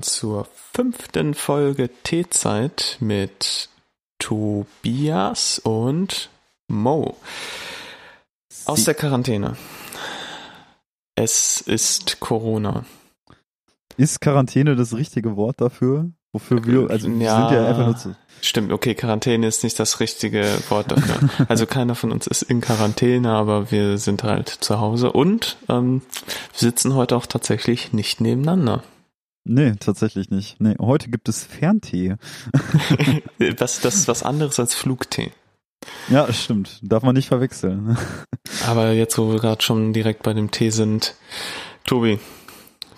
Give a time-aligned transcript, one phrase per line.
[0.00, 3.68] willkommen zur fünften Folge Teezeit mit
[4.18, 6.30] Tobias und
[6.68, 7.16] Mo
[8.64, 9.56] aus der Quarantäne.
[11.16, 12.84] Es ist Corona.
[13.98, 16.10] Ist Quarantäne das richtige Wort dafür?
[16.32, 17.48] Wofür wir, also wir Ja.
[17.48, 18.16] sind ja einfach nur zu.
[18.40, 21.28] Stimmt, okay, Quarantäne ist nicht das richtige Wort dafür.
[21.48, 26.00] Also keiner von uns ist in Quarantäne, aber wir sind halt zu Hause und ähm,
[26.52, 28.82] wir sitzen heute auch tatsächlich nicht nebeneinander.
[29.44, 30.60] Nee, tatsächlich nicht.
[30.60, 32.16] Nee, heute gibt es Ferntee.
[33.58, 35.32] Was, das ist was anderes als Flugtee.
[36.08, 36.78] Ja, stimmt.
[36.82, 37.96] Darf man nicht verwechseln.
[38.66, 41.14] Aber jetzt, wo wir gerade schon direkt bei dem Tee sind,
[41.84, 42.18] Tobi,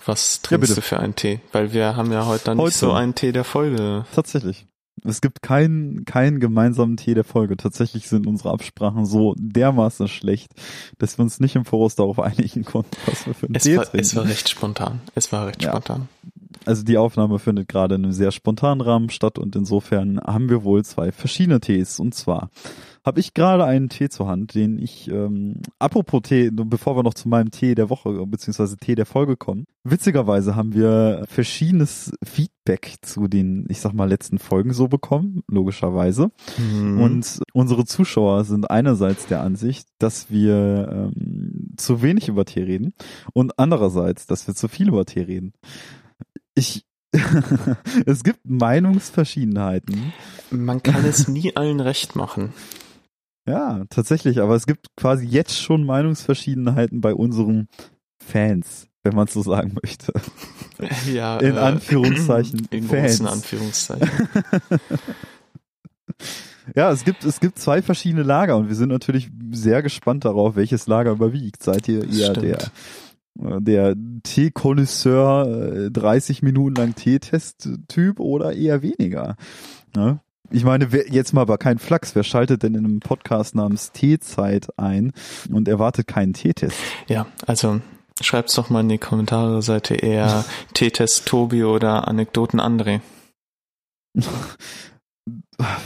[0.05, 0.75] was trinkst bitte.
[0.75, 1.39] du für einen Tee?
[1.53, 2.67] Weil wir haben ja heute dann Heute.
[2.67, 4.05] nicht so einen Tee der Folge.
[4.13, 4.65] Tatsächlich.
[5.05, 7.57] Es gibt keinen, keinen gemeinsamen Tee der Folge.
[7.57, 10.51] Tatsächlich sind unsere Absprachen so dermaßen schlecht,
[10.97, 13.77] dass wir uns nicht im Voraus darauf einigen konnten, was wir für einen Es Tee
[13.77, 13.99] war, trinken.
[14.05, 15.01] es war recht spontan.
[15.15, 15.71] Es war recht Ja.
[15.71, 16.09] spontan.
[16.65, 20.63] Also die Aufnahme findet gerade in einem sehr spontanen Rahmen statt und insofern haben wir
[20.63, 21.99] wohl zwei verschiedene Tees.
[21.99, 22.49] Und zwar
[23.05, 27.13] habe ich gerade einen Tee zur Hand, den ich, ähm, apropos Tee, bevor wir noch
[27.13, 32.95] zu meinem Tee der Woche beziehungsweise Tee der Folge kommen, witzigerweise haben wir verschiedenes Feedback
[33.01, 36.31] zu den, ich sag mal, letzten Folgen so bekommen, logischerweise.
[36.57, 37.01] Mhm.
[37.01, 42.93] Und unsere Zuschauer sind einerseits der Ansicht, dass wir ähm, zu wenig über Tee reden
[43.33, 45.53] und andererseits, dass wir zu viel über Tee reden.
[46.55, 46.85] Ich
[48.05, 50.13] es gibt Meinungsverschiedenheiten.
[50.49, 52.53] Man kann es nie allen recht machen.
[53.47, 57.67] Ja, tatsächlich, aber es gibt quasi jetzt schon Meinungsverschiedenheiten bei unseren
[58.25, 60.13] Fans, wenn man es so sagen möchte.
[61.13, 63.19] Ja, In äh, Anführungszeichen In Fans.
[63.19, 64.09] großen Anführungszeichen.
[66.75, 70.55] Ja, es gibt, es gibt zwei verschiedene Lager und wir sind natürlich sehr gespannt darauf,
[70.55, 71.61] welches Lager überwiegt.
[71.61, 72.43] Seid ihr eher Stimmt.
[72.43, 72.57] der,
[73.35, 79.35] der Tee-Konnoisseur, äh, 30 Minuten lang Teetest-Typ oder eher weniger?
[79.95, 80.19] Ne?
[80.51, 82.15] Ich meine, wer, jetzt mal aber kein Flachs.
[82.15, 85.11] Wer schaltet denn in einem Podcast namens Teezeit ein
[85.51, 86.77] und erwartet keinen Teetest?
[87.07, 87.81] Ja, also
[88.21, 93.01] schreibt's doch mal in die Kommentare, seid ihr eher T-Test Tobi oder Anekdoten André?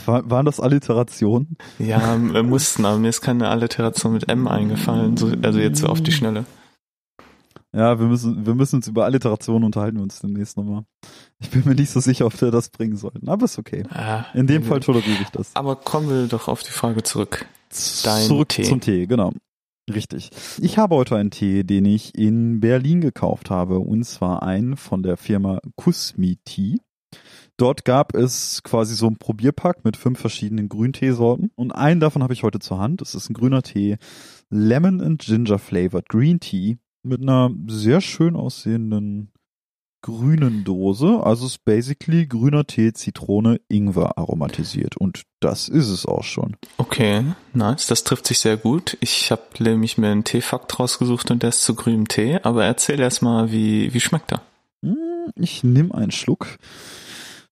[0.04, 1.56] War, waren das Alliterationen?
[1.78, 5.86] Ja, wir mussten, aber mir ist keine Alliteration mit M eingefallen, so, also jetzt so
[5.86, 6.44] auf die Schnelle.
[7.74, 10.84] Ja, wir müssen, wir müssen uns über Alliterationen unterhalten wir uns demnächst nochmal.
[11.38, 13.84] Ich bin mir nicht so sicher, ob wir das bringen sollten, aber ist okay.
[13.90, 15.54] Ah, In dem Fall toleriere ich das.
[15.54, 17.46] Aber kommen wir doch auf die Frage zurück.
[18.04, 18.62] Dein Zurück Tee.
[18.62, 19.32] zum Tee, genau.
[19.90, 20.30] Richtig.
[20.60, 25.02] Ich habe heute einen Tee, den ich in Berlin gekauft habe, und zwar einen von
[25.02, 26.78] der Firma Kusmi Tea.
[27.58, 32.32] Dort gab es quasi so einen Probierpack mit fünf verschiedenen Grünteesorten und einen davon habe
[32.32, 33.02] ich heute zur Hand.
[33.02, 33.96] Es ist ein grüner Tee,
[34.48, 39.30] Lemon and Ginger Flavored Green Tea mit einer sehr schön aussehenden
[40.02, 41.20] grünen Dose.
[41.22, 46.56] Also es ist basically grüner Tee, Zitrone, Ingwer aromatisiert und das ist es auch schon.
[46.76, 48.96] Okay, nice, das trifft sich sehr gut.
[49.00, 53.00] Ich habe nämlich mir einen Teefakt rausgesucht und der ist zu grünem Tee, aber erzähl
[53.00, 54.42] erst mal, wie, wie schmeckt er?
[54.82, 54.96] Hm,
[55.36, 56.58] Ich nehme einen Schluck.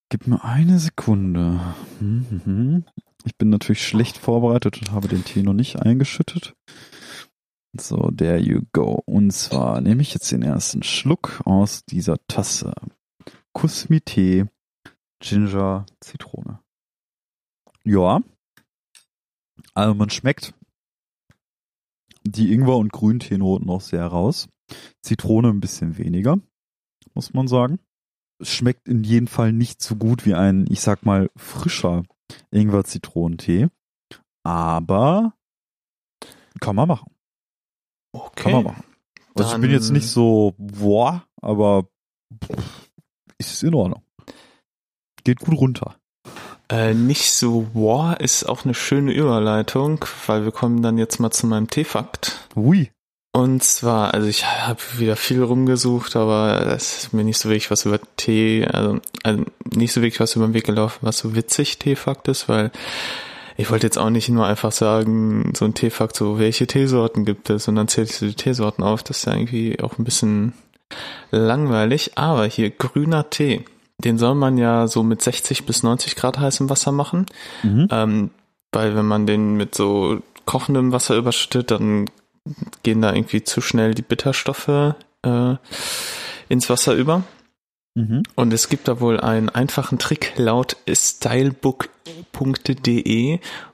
[0.08, 1.60] Gib mir eine Sekunde.
[1.98, 2.84] Hm, hm.
[3.24, 6.54] Ich bin natürlich schlecht vorbereitet und habe den Tee noch nicht eingeschüttet.
[7.80, 9.02] So, there you go.
[9.06, 12.72] Und zwar nehme ich jetzt den ersten Schluck aus dieser Tasse.
[13.52, 14.46] Kusmi Tee,
[15.20, 16.60] Ginger, Zitrone.
[17.84, 18.20] Ja.
[19.74, 20.54] Also man schmeckt
[22.24, 24.48] die Ingwer- und Grünteenoten auch sehr raus.
[25.02, 26.40] Zitrone ein bisschen weniger
[27.16, 27.80] muss man sagen.
[28.38, 32.04] Es schmeckt in jedem Fall nicht so gut wie ein, ich sag mal, frischer
[32.50, 33.68] Ingwer-Zitronentee.
[34.44, 35.32] Aber
[36.60, 37.10] kann man machen.
[38.16, 38.42] Okay.
[38.42, 38.84] Kann man machen.
[39.34, 41.86] Also ich bin jetzt nicht so, boah, aber
[43.38, 44.02] ist in Ordnung.
[45.24, 45.96] Geht gut runter.
[46.68, 51.30] Äh, nicht so wow ist auch eine schöne Überleitung, weil wir kommen dann jetzt mal
[51.30, 52.48] zu meinem Teefakt.
[52.56, 52.90] Ui.
[53.32, 57.70] Und zwar, also ich habe wieder viel rumgesucht, aber es ist mir nicht so wirklich
[57.70, 61.34] was über Tee, also, also nicht so wirklich was über den Weg gelaufen, was so
[61.34, 62.72] witzig Teefakt ist, weil
[63.56, 67.50] ich wollte jetzt auch nicht nur einfach sagen, so ein Teefakt, so welche Teesorten gibt
[67.50, 67.68] es?
[67.68, 70.52] Und dann zähle ich so die Teesorten auf, das ist ja irgendwie auch ein bisschen
[71.30, 73.64] langweilig, aber hier grüner Tee,
[73.98, 77.26] den soll man ja so mit 60 bis 90 Grad heißem Wasser machen,
[77.62, 77.88] Mhm.
[77.90, 78.30] ähm,
[78.72, 82.06] weil wenn man den mit so kochendem Wasser überschüttet, dann
[82.82, 84.68] gehen da irgendwie zu schnell die Bitterstoffe
[85.22, 85.54] äh,
[86.48, 87.24] ins Wasser über.
[87.96, 88.22] Mhm.
[88.34, 91.88] Und es gibt da wohl einen einfachen Trick laut stylebook.de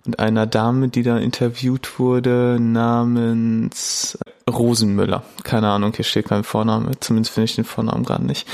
[0.06, 4.16] und einer Dame, die da interviewt wurde, namens
[4.48, 5.24] Rosenmüller.
[5.42, 6.92] Keine Ahnung, hier steht kein Vorname.
[7.00, 8.46] Zumindest finde ich den Vornamen gerade nicht.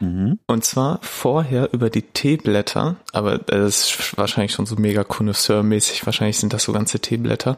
[0.00, 0.38] Mhm.
[0.46, 6.36] Und zwar vorher über die Teeblätter, aber das ist wahrscheinlich schon so mega Connoisseur-mäßig, wahrscheinlich
[6.36, 7.56] sind das so ganze Teeblätter.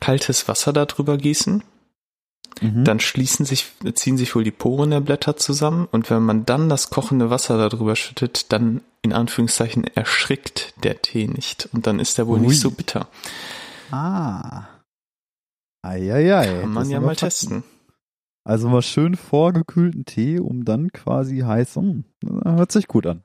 [0.00, 1.62] Kaltes Wasser darüber gießen,
[2.60, 2.84] Mhm.
[2.84, 6.68] dann schließen sich, ziehen sich wohl die Poren der Blätter zusammen und wenn man dann
[6.68, 12.18] das kochende Wasser darüber schüttet, dann in Anführungszeichen erschrickt der Tee nicht und dann ist
[12.18, 12.46] er wohl Ui.
[12.46, 13.08] nicht so bitter.
[13.90, 14.66] Ah.
[15.82, 16.60] Eieiei.
[16.60, 17.62] Kann man ja mal testen.
[18.44, 21.76] Also mal schön vorgekühlten Tee, um dann quasi heiß.
[21.76, 22.04] Hm,
[22.44, 23.22] hört sich gut an.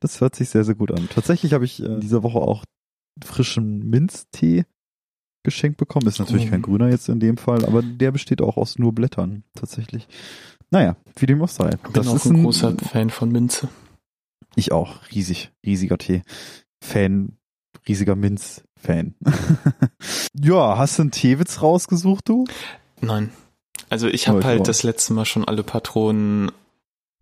[0.00, 1.08] Das hört sich sehr, sehr gut an.
[1.08, 2.64] Tatsächlich habe ich äh, diese Woche auch
[3.22, 4.64] frischen Minztee
[5.42, 6.06] geschenkt bekommen.
[6.06, 6.50] Ist natürlich Oh.
[6.50, 10.06] kein grüner jetzt in dem Fall, aber der besteht auch aus nur Blättern tatsächlich.
[10.70, 11.70] Naja, wie dem auch sei.
[11.70, 13.68] Bin Das auch ist ein großer Fan von Minze.
[14.56, 15.00] Ich auch.
[15.12, 15.50] Riesig.
[15.64, 16.22] Riesiger Tee.
[16.82, 17.36] Fan.
[17.88, 19.14] Riesiger Minz-Fan.
[20.40, 22.44] ja, hast du einen Teewitz rausgesucht, du?
[23.00, 23.30] Nein.
[23.88, 26.52] Also ich Oh, habe ich halt das letzte Mal schon alle Patronen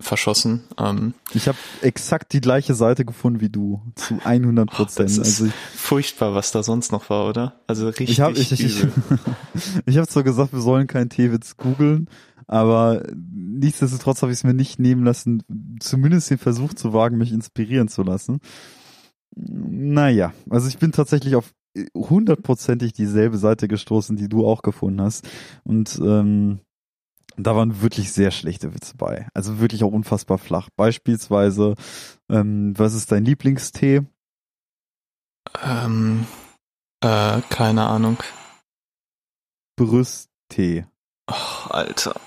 [0.01, 0.63] verschossen.
[0.77, 3.81] Ähm, Ich habe exakt die gleiche Seite gefunden wie du.
[3.95, 5.09] Zu 100 das Prozent.
[5.09, 7.59] ist Also ich, furchtbar, was da sonst noch war, oder?
[7.67, 8.85] Also richtig ich habe ich, ich, ich,
[9.85, 12.09] ich hab zwar gesagt, wir sollen keinen Teewitz googeln,
[12.47, 15.43] aber nichtsdestotrotz habe ich es mir nicht nehmen lassen,
[15.79, 18.39] zumindest den Versuch zu wagen, mich inspirieren zu lassen.
[19.35, 21.51] Naja, also ich bin tatsächlich auf
[21.95, 25.27] hundertprozentig dieselbe Seite gestoßen, die du auch gefunden hast.
[25.63, 26.59] Und ähm,
[27.43, 29.27] da waren wirklich sehr schlechte Witze bei.
[29.33, 30.69] Also wirklich auch unfassbar flach.
[30.75, 31.75] Beispielsweise,
[32.29, 34.01] ähm, was ist dein Lieblingstee?
[35.63, 36.27] Ähm,
[37.01, 38.17] äh, keine Ahnung.
[39.75, 40.85] Brüsttee.
[41.27, 42.19] Oh, Alter.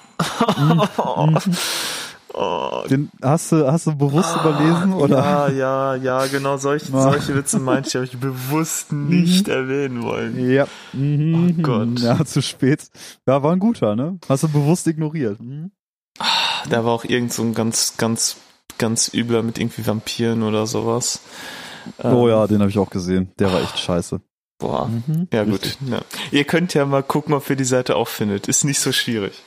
[0.57, 0.83] Mhm.
[2.35, 5.17] oh, Den hast du, hast du bewusst überlesen oder?
[5.19, 7.11] Ja, ja, ja, genau solche, Ah.
[7.13, 10.51] solche Witze meinte ich, habe ich bewusst nicht erwähnen wollen.
[10.51, 10.67] Ja.
[10.93, 11.57] Mhm.
[11.59, 12.01] Oh Gott.
[12.01, 12.89] Ja, zu spät.
[13.27, 14.19] Ja, war ein guter, ne?
[14.29, 15.41] Hast du bewusst ignoriert.
[15.41, 15.71] Mhm.
[16.69, 18.37] Da war auch irgend so ein ganz, ganz,
[18.79, 21.21] ganz übler mit irgendwie Vampiren oder sowas.
[22.03, 23.33] Oh Ähm, ja, den habe ich auch gesehen.
[23.39, 24.21] Der war echt scheiße.
[24.59, 24.89] Boah.
[24.89, 25.27] Mhm.
[25.33, 25.77] Ja, gut.
[25.91, 26.01] Ja.
[26.31, 28.47] Ihr könnt ja mal gucken, ob ihr die Seite auch findet.
[28.47, 29.43] Ist nicht so schwierig.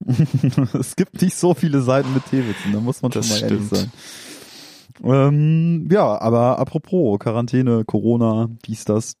[0.78, 3.66] es gibt nicht so viele Seiten mit Teewitzen, da muss man Das schon mal ehrlich
[3.66, 3.76] stimmt.
[3.76, 3.92] sein.
[5.04, 9.14] Ähm, ja, aber apropos Quarantäne, Corona, dies, das.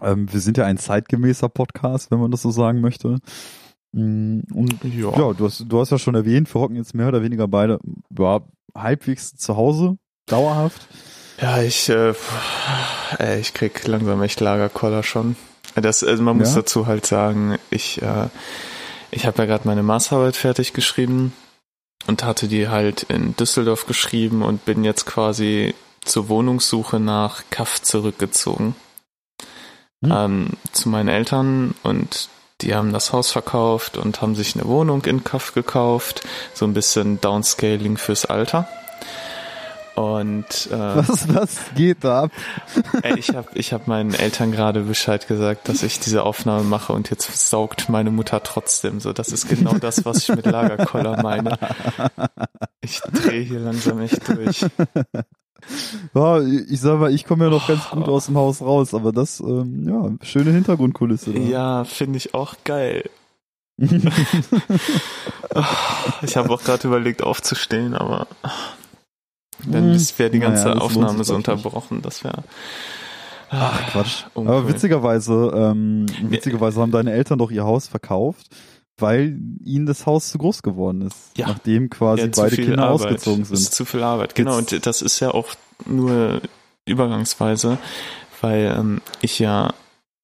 [0.00, 3.18] Ähm, wir sind ja ein zeitgemäßer Podcast, wenn man das so sagen möchte.
[3.92, 5.10] Mm, Und Ja.
[5.18, 7.78] ja, du hast, du hast ja schon erwähnt, wir hocken jetzt mehr oder weniger beide
[8.18, 8.40] ja,
[8.74, 10.86] halbwegs zu Hause, dauerhaft.
[11.40, 12.14] Ja, ich, äh,
[13.18, 15.36] ey, ich krieg langsam echt Lagerkoller schon.
[15.74, 16.56] Das, also man muss Ja?
[16.56, 18.28] dazu halt sagen, ich, äh,
[19.12, 21.32] ich habe ja gerade meine Masterarbeit fertig geschrieben
[22.06, 25.74] und hatte die halt in Düsseldorf geschrieben und bin jetzt quasi
[26.04, 28.74] zur Wohnungssuche nach Kaff zurückgezogen.
[30.02, 30.12] Hm.
[30.12, 32.28] Ähm, zu meinen Eltern und
[32.62, 36.22] die haben das Haus verkauft und haben sich eine Wohnung in Kaff gekauft.
[36.54, 38.68] So ein bisschen Downscaling fürs Alter.
[39.94, 42.30] Und äh, Was, was geht da ab?
[43.02, 46.92] Ey, ich habe ich hab meinen Eltern gerade Bescheid gesagt, dass ich diese Aufnahme mache
[46.92, 49.12] und jetzt saugt meine Mutter trotzdem so.
[49.12, 51.58] Das ist genau das, was ich mit Lagerkoller meine.
[52.80, 54.64] Ich drehe hier langsam echt durch.
[56.12, 59.12] Ja, ich sag mal, ich komme ja noch ganz gut aus dem Haus raus, aber
[59.12, 61.32] das, ähm, ja, schöne Hintergrundkulisse.
[61.32, 61.38] Da.
[61.38, 63.08] Ja, finde ich auch geil.
[66.22, 68.26] Ich habe auch gerade überlegt aufzustehen, aber
[69.66, 72.02] dann wäre die ganze Naja, Aufnahme so unterbrochen.
[72.02, 72.42] Das wäre
[73.50, 74.24] Ach Quatsch.
[74.34, 74.54] Uncool.
[74.54, 78.46] Aber witzigerweise, ähm, witzigerweise haben deine Eltern doch ihr Haus verkauft,
[78.98, 81.16] weil ihnen das Haus zu groß geworden ist.
[81.36, 81.48] Ja.
[81.48, 83.06] Nachdem quasi Ja, beide Kinder Arbeit.
[83.08, 83.74] ausgezogen Das ist sind.
[83.74, 84.58] zu viel Arbeit, genau.
[84.58, 85.48] Jetzt- Und das ist ja auch
[85.84, 86.40] nur
[86.86, 87.78] übergangsweise,
[88.40, 89.74] weil ähm, ich ja,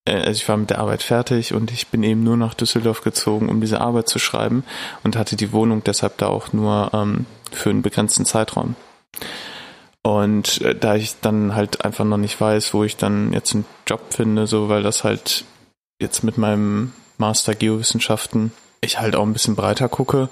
[0.06, 3.02] äh, also ich war mit der Arbeit fertig und ich bin eben nur nach Düsseldorf
[3.02, 4.64] gezogen, um diese Arbeit zu schreiben
[5.04, 8.74] und hatte die Wohnung deshalb da auch nur ähm, für einen begrenzten Zeitraum.
[10.02, 13.66] Und äh, da ich dann halt einfach noch nicht weiß, wo ich dann jetzt einen
[13.86, 15.44] Job finde, so weil das halt
[16.00, 20.28] jetzt mit meinem Master Geowissenschaften ich halt auch ein bisschen breiter gucke,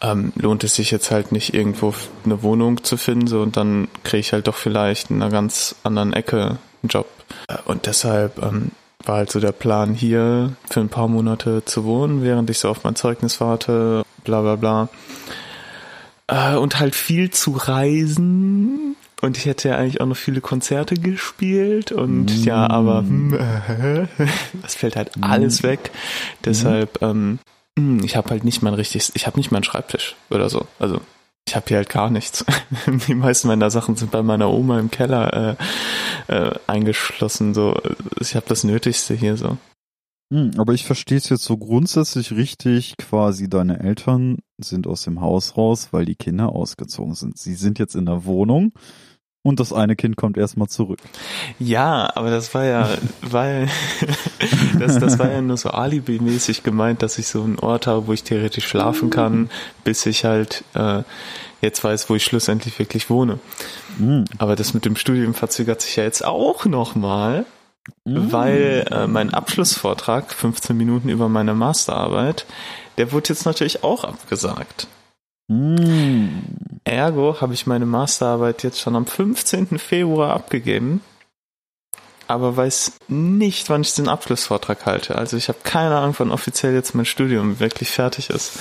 [0.00, 1.94] ähm, lohnt es sich jetzt halt nicht irgendwo
[2.24, 5.74] eine Wohnung zu finden, so und dann kriege ich halt doch vielleicht in einer ganz
[5.82, 7.06] anderen Ecke einen Job.
[7.48, 8.72] Äh, Und deshalb ähm,
[9.04, 12.68] war halt so der Plan hier für ein paar Monate zu wohnen, während ich so
[12.68, 14.88] auf mein Zeugnis warte, bla bla bla.
[16.28, 18.96] Äh, und halt viel zu reisen.
[19.22, 22.44] Und ich hätte ja eigentlich auch noch viele Konzerte gespielt und Mm.
[22.44, 23.32] ja, aber hm,
[23.68, 24.06] äh,
[24.60, 25.90] das fällt halt alles weg.
[26.44, 27.38] Deshalb, ähm,
[27.78, 30.66] hm, ich habe halt nicht mein richtiges, ich habe nicht meinen Schreibtisch oder so.
[30.78, 31.00] Also
[31.48, 32.44] ich habe hier halt gar nichts.
[33.08, 35.56] Die meisten meiner Sachen sind bei meiner Oma im Keller
[36.28, 37.54] äh, äh, eingeschlossen.
[37.54, 37.80] So,
[38.20, 39.56] ich habe das Nötigste hier so.
[40.32, 42.96] Hm, aber ich verstehe es jetzt so grundsätzlich richtig.
[42.96, 47.38] Quasi deine Eltern sind aus dem Haus raus, weil die Kinder ausgezogen sind.
[47.38, 48.72] Sie sind jetzt in der Wohnung
[49.46, 50.98] und das eine Kind kommt erstmal zurück.
[51.60, 52.88] Ja, aber das war ja,
[53.22, 53.68] weil
[54.80, 58.12] das, das war ja nur so alibi-mäßig gemeint, dass ich so einen Ort habe, wo
[58.12, 59.48] ich theoretisch schlafen kann,
[59.84, 61.04] bis ich halt äh,
[61.60, 63.38] jetzt weiß, wo ich schlussendlich wirklich wohne.
[63.98, 64.24] Hm.
[64.38, 67.46] Aber das mit dem Studium verzögert sich ja jetzt auch nochmal,
[68.04, 72.46] Weil äh, mein Abschlussvortrag, 15 Minuten über meine Masterarbeit,
[72.98, 74.88] der wurde jetzt natürlich auch abgesagt.
[75.50, 76.42] Hm.
[76.84, 79.78] Ergo habe ich meine Masterarbeit jetzt schon am 15.
[79.78, 81.00] Februar abgegeben,
[82.28, 85.16] aber weiß nicht, wann ich den Abschlussvortrag halte.
[85.16, 88.58] Also ich habe keine Ahnung, wann offiziell jetzt mein Studium wirklich fertig ist.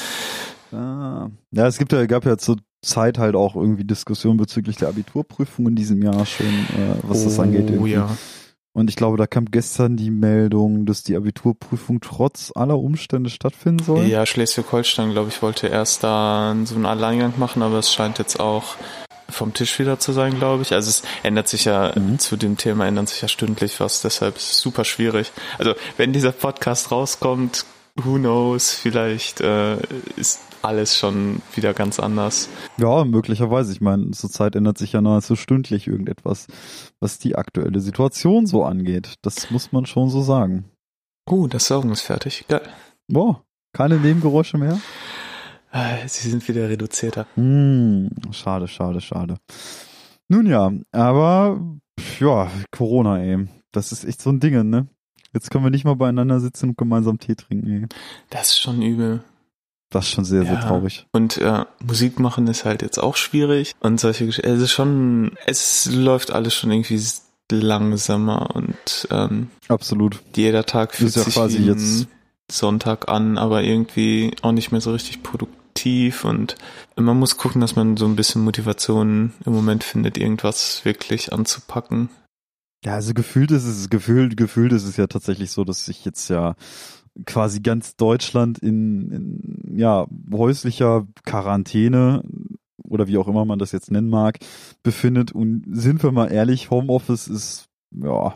[0.71, 1.29] Ah.
[1.51, 5.67] Ja, es gibt ja, gab ja zur Zeit halt auch irgendwie Diskussionen bezüglich der Abiturprüfung
[5.67, 7.65] in diesem Jahr schon, äh, was das angeht.
[7.69, 7.93] Oh irgendwie.
[7.93, 8.09] ja.
[8.75, 13.81] Und ich glaube, da kam gestern die Meldung, dass die Abiturprüfung trotz aller Umstände stattfinden
[13.83, 14.03] soll.
[14.05, 18.37] Ja, Schleswig-Holstein, glaube ich, wollte erst da so einen Alleingang machen, aber es scheint jetzt
[18.37, 18.75] auch
[19.29, 20.73] vom Tisch wieder zu sein, glaube ich.
[20.73, 22.19] Also es ändert sich ja, Mhm.
[22.19, 25.31] zu dem Thema ändert sich ja stündlich was, deshalb ist es super schwierig.
[25.57, 27.65] Also wenn dieser Podcast rauskommt,
[27.95, 29.77] who knows, vielleicht äh,
[30.17, 32.49] ist alles schon wieder ganz anders.
[32.77, 33.71] Ja, möglicherweise.
[33.71, 36.47] Ich meine, zurzeit ändert sich ja nahezu stündlich irgendetwas,
[36.99, 39.15] was die aktuelle Situation so angeht.
[39.21, 40.65] Das muss man schon so sagen.
[41.29, 42.45] Uh, das Saugen ist fertig.
[42.47, 42.61] Geil.
[43.07, 43.43] Boah,
[43.73, 44.79] keine Nebengeräusche mehr?
[45.71, 47.27] Äh, Sie sind wieder reduzierter.
[47.35, 49.37] Hm, schade, schade, schade.
[50.27, 51.59] Nun ja, aber
[52.19, 53.47] ja, Corona, ey.
[53.71, 54.87] Das ist echt so ein Ding, ne?
[55.33, 57.85] Jetzt können wir nicht mal beieinander sitzen und gemeinsam Tee trinken, ey.
[58.29, 59.23] Das ist schon übel.
[59.91, 60.61] Das ist schon sehr, sehr Ja.
[60.67, 61.05] traurig.
[61.13, 63.73] Und äh, Musik machen ist halt jetzt auch schwierig.
[63.79, 64.49] Und solche Geschichten.
[64.51, 66.99] Es ist schon, es läuft alles schon irgendwie
[67.51, 70.19] langsamer und ähm, Absolut.
[70.35, 72.07] jeder Tag fühlt Ist ja sich quasi jetzt-
[72.51, 76.55] Sonntag an, aber irgendwie auch nicht mehr so richtig produktiv und
[76.95, 82.09] man muss gucken, dass man so ein bisschen Motivation im Moment findet, irgendwas wirklich anzupacken.
[82.83, 86.29] Ja, also gefühlt ist es, gefühlt, gefühlt ist es ja tatsächlich so, dass sich jetzt
[86.29, 86.53] ja
[87.25, 92.23] quasi ganz Deutschland in, in ja, häuslicher Quarantäne
[92.83, 94.39] oder wie auch immer man das jetzt nennen mag,
[94.83, 95.31] befindet.
[95.31, 98.35] Und sind wir mal ehrlich, Homeoffice ist, ja,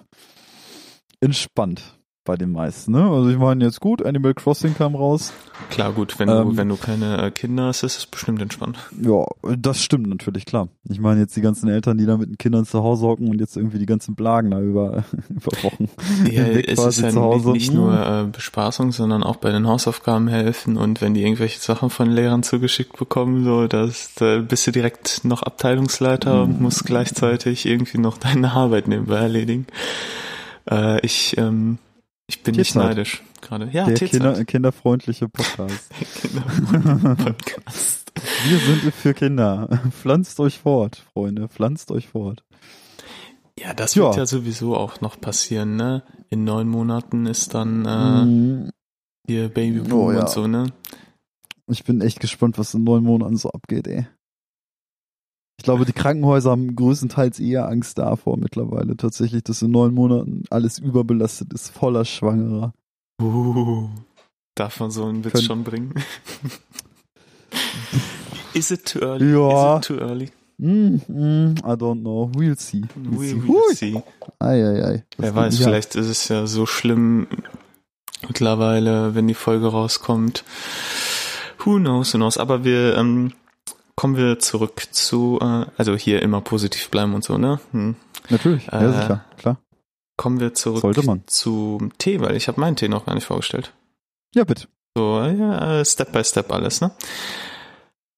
[1.19, 1.99] entspannt
[2.29, 3.09] bei den meisten, ne?
[3.09, 5.33] Also ich meine jetzt gut, Animal Crossing kam raus.
[5.71, 6.57] Klar, gut, wenn du, Ähm.
[6.57, 8.77] wenn du keine äh, Kinder hast, ist es bestimmt entspannt.
[9.01, 9.25] Ja,
[9.57, 10.67] das stimmt natürlich, klar.
[10.88, 13.39] Ich meine jetzt die ganzen Eltern, die da mit den Kindern zu Hause hocken und
[13.39, 15.89] jetzt irgendwie die ganzen Blagen da über, über Wochen
[16.31, 17.50] Ja, hinweg es ist quasi ja zu Hause.
[17.51, 21.89] nicht nur äh, Bespaßung, sondern auch bei den Hausaufgaben helfen und wenn die irgendwelche Sachen
[21.89, 27.65] von Lehrern zugeschickt bekommen, so, dass da bist du direkt noch Abteilungsleiter und musst gleichzeitig
[27.65, 29.65] irgendwie noch deine Arbeit nebenbei erledigen.
[30.69, 31.79] Äh, ich, ähm,
[32.29, 33.67] ich bin nicht neidisch gerade.
[33.71, 33.95] Ja, der.
[34.07, 35.89] Kinder, kinderfreundliche Podcast.
[36.21, 38.12] Kinderpodcast.
[38.48, 39.81] Wir sind für Kinder.
[39.91, 41.48] Pflanzt euch fort, Freunde.
[41.50, 42.43] Pflanzt euch fort.
[43.59, 44.03] Ja, das Ja.
[44.05, 46.03] wird ja sowieso auch noch passieren, ne?
[46.29, 48.69] In neun Monaten ist dann äh, Mm,
[49.27, 50.21] hier Babyboom Oh, ja.
[50.21, 50.71] und so, ne?
[51.67, 54.07] Ich bin echt gespannt, was in neun Monaten so abgeht, ey.
[55.59, 60.45] Ich glaube, die Krankenhäuser haben größtenteils eher Angst davor mittlerweile tatsächlich, dass in neun Monaten
[60.49, 62.73] alles überbelastet ist, voller Schwangerer.
[63.21, 63.89] Uh,
[64.55, 65.93] darf man so einen Witz Könnt- schon bringen?
[68.53, 69.33] Is it too early?
[69.33, 69.75] Ja.
[69.79, 70.31] Is it too early?
[70.59, 72.31] Mm, mm, I don't know.
[72.35, 72.83] We'll see.
[72.95, 73.41] We'll We see.
[73.47, 73.75] Hui.
[73.75, 74.03] see.
[74.39, 75.03] Ei, ei, ei.
[75.17, 75.63] Das Wer weiß, an.
[75.65, 77.27] vielleicht ist es ja so schlimm
[78.27, 80.45] mittlerweile, wenn die Folge rauskommt.
[81.65, 82.37] Who knows, who knows.
[82.37, 83.33] Aber wir ähm,
[84.00, 87.60] kommen wir zurück zu, äh, also hier immer positiv bleiben und so, ne?
[87.74, 87.98] Hm.
[88.29, 89.58] Natürlich, ja Äh, sicher, klar.
[90.15, 91.24] Kommen wir zurück Sollte man.
[91.27, 93.74] zum Tee, weil ich habe meinen Tee noch gar nicht vorgestellt.
[94.34, 94.70] Ja, bitte.
[94.96, 96.91] So, ja, Step by Step alles, ne?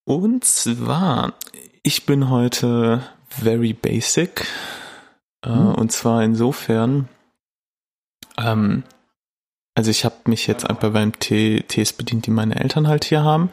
[0.05, 1.33] Und zwar,
[1.81, 4.45] ich bin heute very basic.
[5.43, 5.73] Äh, Hm.
[5.73, 7.09] Und zwar insofern,
[8.37, 8.83] ähm,
[9.73, 13.23] also ich habe mich jetzt einfach beim Tee, Tees bedient, die meine Eltern halt hier
[13.23, 13.49] haben.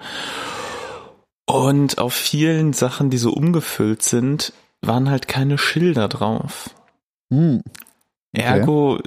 [1.48, 4.52] Und auf vielen Sachen, die so umgefüllt sind,
[4.82, 6.70] waren halt keine Schilder drauf.
[7.32, 7.62] Hm.
[8.36, 8.44] Okay.
[8.44, 8.98] Ergo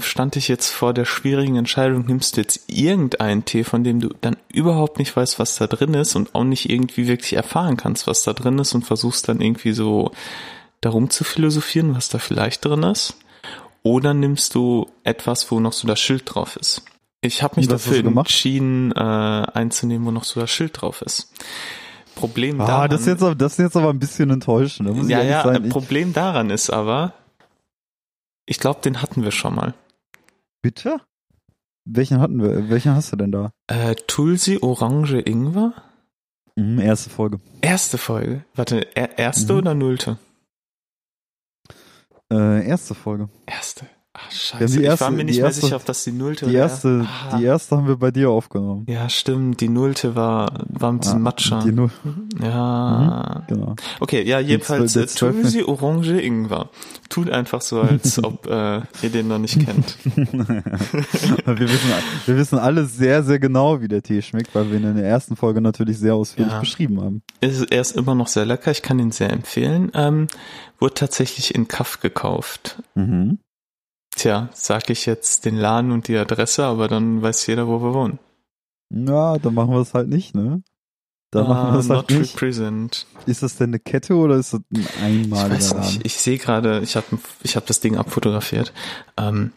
[0.00, 4.10] stand ich jetzt vor der schwierigen Entscheidung, nimmst du jetzt irgendeinen Tee, von dem du
[4.20, 8.06] dann überhaupt nicht weißt, was da drin ist und auch nicht irgendwie wirklich erfahren kannst,
[8.06, 10.12] was da drin ist und versuchst dann irgendwie so
[10.80, 13.16] darum zu philosophieren, was da vielleicht drin ist.
[13.82, 16.82] Oder nimmst du etwas, wo noch so das Schild drauf ist.
[17.22, 21.32] Ich habe mich was dafür entschieden, äh, einzunehmen, wo noch so das Schild drauf ist.
[22.18, 24.88] Problem Ah, daran, das ist jetzt, aber- das ist jetzt aber ein bisschen enttäuschend.
[24.88, 25.64] Da muss ich ja, ehrlich ja, sein.
[25.64, 27.12] ein Problem daran ist aber,
[28.46, 29.74] ich glaube, den hatten wir schon mal.
[30.12, 31.00] Ich, bitte?
[31.84, 32.68] welchen hatten wir?
[32.68, 33.50] Welchen hast du denn da?
[33.68, 35.72] Äh, Tulsi, Orange, Ingwer?
[36.56, 37.38] Mhm, erste Folge.
[37.62, 38.44] Erste Folge.
[38.54, 39.58] Warte, er, erste Mhm.
[39.60, 40.18] oder nullte?
[42.32, 43.28] Äh, erste Folge.
[43.46, 43.86] Erste.
[44.20, 44.66] Ach, scheiße.
[44.74, 46.54] die ich erste- war mir nicht die mehr erste- sicher, ob das die nullte Die
[46.54, 47.36] erste, Ah.
[47.38, 48.84] die erste haben wir bei dir aufgenommen.
[48.88, 49.60] Ja, stimmt.
[49.60, 51.62] Die nullte war, war mit diesem Ah, Matscher.
[51.64, 51.90] Die Null,
[52.42, 53.44] Ja.
[53.48, 53.76] genau.
[54.00, 56.68] Okay, ja, jedenfalls äh, Orange, Ingwer.
[57.08, 59.96] Tut einfach so, als ob äh, ihr den noch nicht kennt.
[60.04, 61.90] wir, wissen,
[62.26, 65.06] wir wissen alle sehr, sehr genau, wie der Tee schmeckt, weil wir ihn in der
[65.06, 66.60] ersten Folge natürlich sehr ausführlich Ja.
[66.60, 67.22] beschrieben haben.
[67.40, 69.90] Er ist immer noch sehr lecker, ich kann ihn sehr empfehlen.
[69.94, 70.26] Ähm,
[70.78, 72.82] wurde tatsächlich in Kaff gekauft.
[72.94, 73.38] Mhm.
[74.18, 77.94] Tja, sag ich jetzt den Laden und die Adresse, aber dann weiß jeder, wo wir
[77.94, 78.18] wohnen.
[78.90, 80.62] Ja, dann machen wir es halt nicht, ne?
[81.30, 82.34] Dann machen wir es halt Ah, nicht.
[82.34, 83.06] represent.
[83.26, 85.80] Ist das denn eine Kette oder ist das ein Ich einmaliger weiß Laden?
[85.84, 87.06] nicht, ich sehe gerade, ich habe
[87.42, 88.72] ich hab das Ding abfotografiert,
[89.18, 89.52] ähm,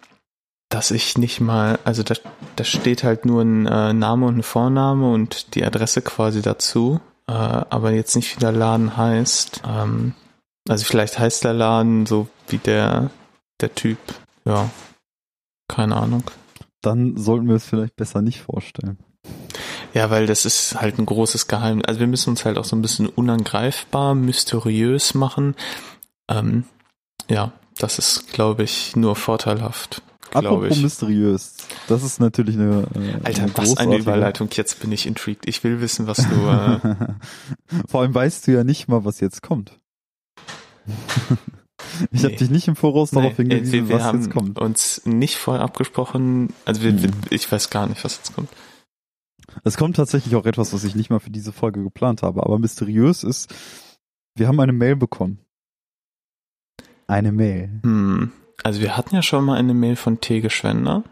[0.69, 2.15] dass ich nicht mal, also da,
[2.55, 6.99] da steht halt nur ein äh, Name und ein Vorname und die Adresse quasi dazu,
[7.27, 9.63] äh, aber jetzt nicht, wie der Laden heißt.
[9.67, 10.13] Ähm,
[10.69, 13.09] also vielleicht heißt der Laden so wie der,
[13.61, 13.97] der Typ,
[14.45, 14.69] ja,
[15.67, 16.23] keine Ahnung.
[16.81, 18.97] Dann sollten wir es vielleicht besser nicht vorstellen.
[19.93, 21.85] Ja, weil das ist halt ein großes Geheimnis.
[21.85, 25.55] Also wir müssen uns halt auch so ein bisschen unangreifbar, mysteriös machen.
[26.29, 26.63] Ähm,
[27.29, 30.01] ja, das ist, glaube ich, nur vorteilhaft.
[30.31, 30.81] Glaube ich.
[30.81, 31.57] mysteriös.
[31.89, 32.87] Das ist natürlich eine.
[32.95, 34.47] Äh, Alter, eine was eine Überleitung.
[34.53, 35.45] Jetzt bin ich intrigued.
[35.45, 36.47] Ich will wissen, was du.
[36.47, 36.95] Äh,
[37.89, 39.77] Vor allem weißt du ja nicht mal, was jetzt kommt.
[42.11, 42.37] ich habe Nee.
[42.37, 44.59] dich nicht im Voraus darauf nee, hingewiesen, wir, wir was haben jetzt kommt.
[44.59, 46.53] uns nicht vorher abgesprochen.
[46.65, 47.15] Also wir, wir, Mhm.
[47.29, 48.49] ich weiß gar nicht, was jetzt kommt.
[49.63, 52.43] Es kommt tatsächlich auch etwas, was ich nicht mal für diese Folge geplant habe.
[52.43, 53.53] Aber mysteriös ist,
[54.35, 55.39] wir haben eine Mail bekommen.
[57.07, 57.69] Eine Mail.
[57.83, 58.31] Hm.
[58.63, 60.39] Also wir hatten ja schon mal eine Mail von T.
[60.39, 61.03] Geschwender.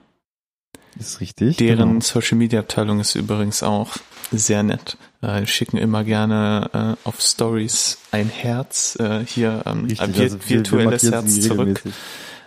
[0.97, 1.58] Ist richtig.
[1.58, 2.01] Deren genau.
[2.01, 3.97] Social Media Abteilung ist übrigens auch
[4.32, 4.97] sehr nett.
[5.21, 10.23] Äh, schicken immer gerne äh, auf Stories ein Herz, äh, hier ähm, Richtig, ein vir
[10.23, 11.82] also wir- wir virtuelles markieren Herz zurück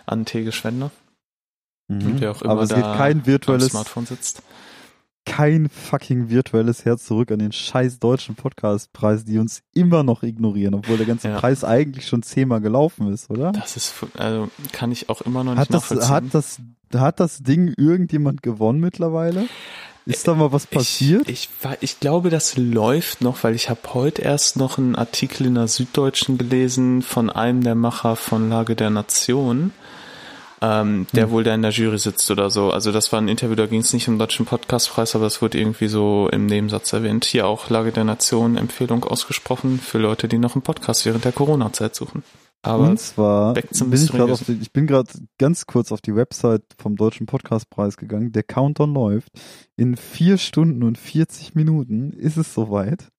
[0.07, 0.43] an T.
[0.43, 0.89] Geschwender,
[1.87, 2.19] Mhm.
[2.19, 4.41] wer auch immer Aber es da geht kein virtuelles, Smartphone sitzt.
[5.25, 10.73] kein fucking virtuelles Herz zurück an den scheiß deutschen Podcastpreis, die uns immer noch ignorieren,
[10.73, 11.39] obwohl der ganze Ja.
[11.39, 13.51] Preis eigentlich schon zehnmal gelaufen ist, oder?
[13.51, 16.09] Das ist, also kann ich auch immer noch nicht Hat das, nachvollziehen.
[16.09, 16.59] hat das,
[16.95, 19.45] hat das Ding irgendjemand gewonnen mittlerweile?
[20.05, 21.29] Ist da mal was passiert?
[21.29, 25.47] Ich, ich, ich glaube, das läuft noch, weil ich habe heute erst noch einen Artikel
[25.47, 29.71] in der Süddeutschen gelesen von einem der Macher von Lage der Nation,
[30.61, 31.31] ähm, der Hm.
[31.31, 32.71] wohl da in der Jury sitzt oder so.
[32.71, 35.41] Also das war ein Interview, da ging es nicht um den Deutschen Podcastpreis, aber es
[35.41, 37.23] wurde irgendwie so im Nebensatz erwähnt.
[37.23, 41.31] Hier auch Lage der Nation Empfehlung ausgesprochen für Leute, die noch einen Podcast während der
[41.31, 42.23] Corona-Zeit suchen.
[42.63, 46.95] Aber Und zwar bin ich gerade ich bin gerade ganz kurz auf die Website vom
[46.95, 48.31] Deutschen Podcastpreis gegangen.
[48.31, 49.29] Der Countdown läuft.
[49.75, 53.09] In vier Stunden und 40 Minuten ist es soweit.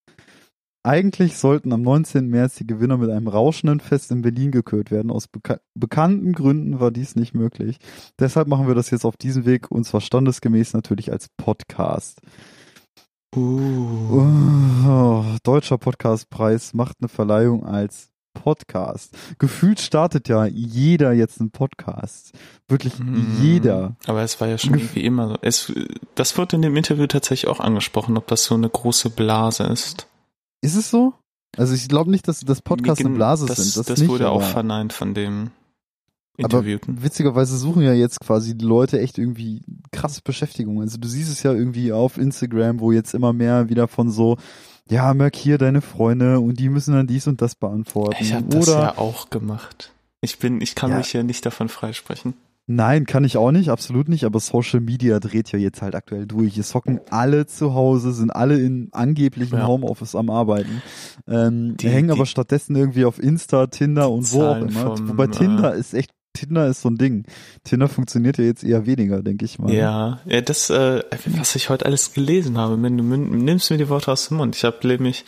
[0.82, 2.28] Eigentlich sollten am 19.
[2.28, 5.10] März die Gewinner mit einem rauschenden Fest in Berlin gekürt werden.
[5.10, 7.78] Aus beka bekannten Gründen war dies nicht möglich.
[8.18, 12.20] Deshalb machen wir das jetzt auf diesem Weg und zwar standesgemäß natürlich als Podcast.
[13.36, 14.20] uh,
[14.86, 19.16] Oh, Deutscher Podcastpreis macht eine Verleihung als Podcast.
[19.38, 22.32] Gefühlt startet ja jeder jetzt einen Podcast.
[22.68, 23.40] Wirklich Mm.
[23.40, 23.96] jeder.
[24.06, 25.36] Aber es war ja schon irgendwie immer so.
[25.40, 25.72] Es,
[26.14, 30.06] das wurde in dem Interview tatsächlich auch angesprochen, ob das so eine große Blase ist.
[30.60, 31.14] Ist es so?
[31.56, 33.76] Also ich glaube nicht, dass das Podcasts eine Blase das, sind.
[33.76, 35.50] Das, Das, nicht, wurde auch aber, verneint von dem
[36.38, 37.02] aber Interviewten.
[37.02, 40.80] witzigerweise suchen ja jetzt quasi die Leute echt irgendwie krasse Beschäftigung.
[40.80, 44.36] Also du siehst es ja irgendwie auf Instagram, wo jetzt immer mehr wieder von so,
[44.88, 48.16] ja, markier deine Freunde und die müssen dann dies und das beantworten.
[48.20, 49.92] Ich habe das ja auch gemacht.
[50.20, 50.98] Ich bin, ich kann Ja.
[50.98, 52.34] mich ja nicht davon freisprechen.
[52.66, 56.24] Nein, kann ich auch nicht, absolut nicht, aber Social Media dreht ja jetzt halt aktuell
[56.26, 56.54] durch.
[56.54, 59.66] Hier hocken alle zu Hause, sind alle in angeblichen Ja.
[59.66, 60.80] Homeoffice am Arbeiten.
[61.28, 64.96] Ähm, Die- hängen die- aber stattdessen irgendwie auf Insta, Tinder und wo auch immer.
[64.96, 67.24] vom, Wobei äh, Tinder ist echt, Tinder ist so ein Ding.
[67.62, 69.72] Tinder funktioniert ja jetzt eher weniger, denke ich mal.
[69.72, 73.88] Ja, ja, das, äh, was ich heute alles gelesen habe, wenn du nimmst mir die
[73.88, 74.56] Worte aus dem Mund.
[74.56, 75.24] Ich habe nämlich,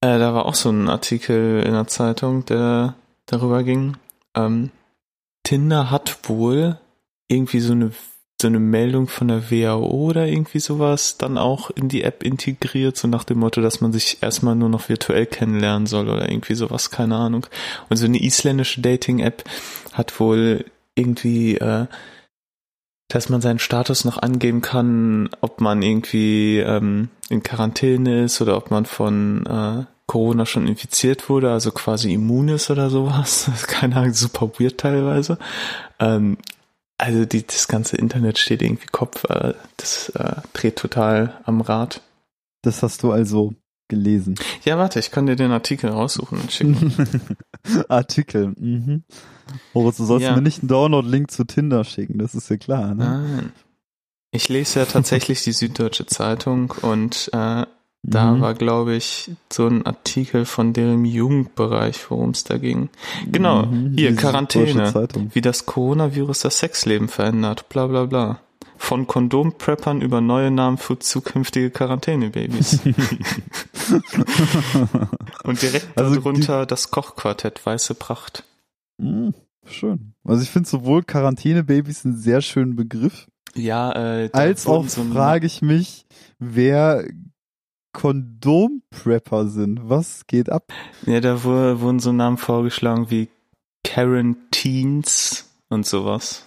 [0.00, 2.94] äh, da war auch so ein Artikel in der Zeitung, der
[3.26, 3.96] darüber ging.
[4.34, 4.70] Ähm,
[5.44, 6.78] Tinder hat wohl
[7.28, 7.92] irgendwie so eine
[8.40, 12.96] so eine Meldung von der WHO oder irgendwie sowas dann auch in die App integriert,
[12.96, 16.54] so nach dem Motto, dass man sich erstmal nur noch virtuell kennenlernen soll oder irgendwie
[16.54, 17.46] sowas, keine Ahnung.
[17.88, 19.42] Und so eine isländische Dating-App
[19.92, 21.86] hat wohl irgendwie äh,
[23.08, 28.56] dass man seinen Status noch angeben kann, ob man irgendwie ähm, in Quarantäne ist oder
[28.56, 33.50] ob man von äh, Corona schon infiziert wurde, also quasi immun ist oder sowas.
[33.66, 35.38] Keine Ahnung, super weird teilweise.
[35.98, 36.36] Ähm,
[36.98, 39.24] Also die, das ganze Internet steht irgendwie Kopf.
[39.30, 42.02] Äh, das äh, dreht total am Rad.
[42.62, 43.54] Das hast du also
[43.88, 44.34] gelesen.
[44.64, 46.92] Ja, warte, ich kann dir den Artikel raussuchen und schicken.
[47.88, 48.48] Artikel.
[48.58, 49.04] Mhm.
[49.72, 50.34] Boris, du sollst Ja.
[50.34, 52.94] mir nicht einen Download-Link zu Tinder schicken, das ist ja klar.
[52.94, 53.04] Ne?
[53.04, 53.52] Nein.
[54.30, 57.64] Ich lese ja tatsächlich die Süddeutsche Zeitung und äh,
[58.10, 58.40] da Mhm.
[58.40, 62.88] war, glaube ich, so ein Artikel von deren Jugendbereich, worum es da ging.
[63.30, 64.92] Genau, Mhm, hier, die Quarantäne.
[65.32, 68.40] Wie das Coronavirus das Sexleben verändert, bla bla bla.
[68.80, 72.78] Von Kondompreppern über neue Namen für zukünftige Quarantänebabys.
[75.44, 78.44] Und direkt Also darunter das Kochquartett Weiße Pracht.
[78.98, 79.34] Mhm,
[79.66, 80.14] Schön.
[80.24, 85.46] Also ich finde sowohl Quarantänebabys einen sehr schönen Begriff, Ja, äh, als auch so frage
[85.46, 86.06] ich mich,
[86.38, 87.04] wer
[87.92, 89.80] Kondomprepper sind.
[89.88, 90.72] Was geht ab?
[91.06, 93.28] Ja, da wu- wurden so Namen vorgeschlagen wie
[94.50, 96.44] Teens und sowas.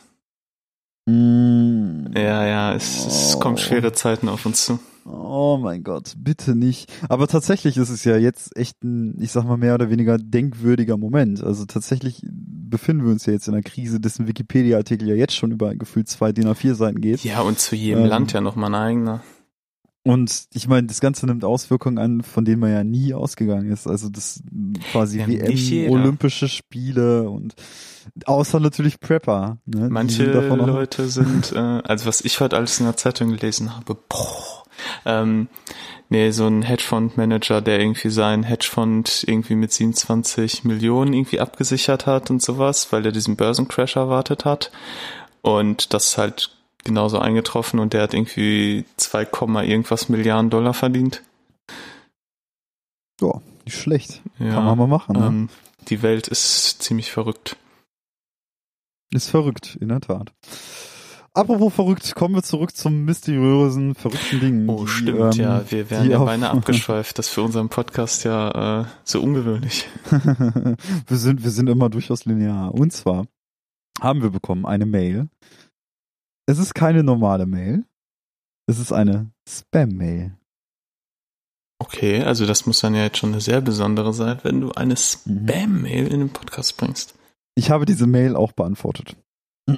[1.07, 2.05] Mm.
[2.15, 3.39] Ja, ja, es, es Oh.
[3.39, 4.79] kommen schwere Zeiten auf uns zu.
[5.03, 6.91] Oh mein Gott, bitte nicht.
[7.09, 10.95] Aber tatsächlich ist es ja jetzt echt ein, ich sag mal, mehr oder weniger denkwürdiger
[10.97, 11.43] Moment.
[11.43, 15.51] Also tatsächlich befinden wir uns ja jetzt in einer Krise, dessen Wikipedia-Artikel ja jetzt schon
[15.51, 17.23] über gefühlt zwei DIN A4 Seiten geht.
[17.23, 19.23] Ja, und zu jedem Ähm, Land ja noch mal ein eigener.
[20.03, 23.85] Und ich meine, das Ganze nimmt Auswirkungen an, von denen man ja nie ausgegangen ist.
[23.85, 24.41] Also das
[24.91, 25.91] quasi Ja, WM.
[25.91, 27.53] Olympische Spiele und
[28.25, 29.59] außer natürlich Prepper.
[29.65, 29.89] Ne?
[29.89, 33.95] Manche sind Leute sind, äh, also was ich heute alles in der Zeitung gelesen habe,
[34.09, 34.63] boah,
[35.05, 35.47] ähm,
[36.09, 42.31] nee, so ein Hedgefondsmanager, der irgendwie seinen Hedgefonds irgendwie mit 27 Millionen irgendwie abgesichert hat
[42.31, 44.71] und sowas, weil er diesen Börsencrash erwartet hat.
[45.43, 51.21] Und das halt genauso eingetroffen und der hat irgendwie 2, Komma irgendwas Milliarden Dollar verdient.
[53.21, 54.21] Ja, nicht schlecht.
[54.39, 55.19] Ja, Kann man mal machen.
[55.19, 55.25] Ne?
[55.25, 55.49] ähm,
[55.89, 57.57] die Welt ist ziemlich verrückt.
[59.13, 60.31] Ist verrückt, in der Tat.
[61.33, 64.69] Apropos verrückt, kommen wir zurück zum mysteriösen, verrückten Ding.
[64.69, 65.71] Oh, die, stimmt, ähm, ja.
[65.71, 67.17] Wir die ja beinahe abgeschweift.
[67.17, 69.87] Das ist für unseren Podcast ja äh, so ungewöhnlich.
[70.09, 72.73] wir sind, wir sind immer durchaus linear.
[72.73, 73.27] Und zwar
[74.01, 75.29] haben wir bekommen eine Mail.
[76.51, 77.85] Es ist keine normale Mail.
[78.67, 80.37] Es ist eine Spam-Mail.
[81.79, 84.93] Okay, also das muss dann ja jetzt schon eine sehr besondere sein, wenn du eine
[84.93, 84.97] Mhm.
[84.97, 87.15] Spam-Mail in den Podcast bringst.
[87.55, 89.15] Ich habe diese Mail auch beantwortet.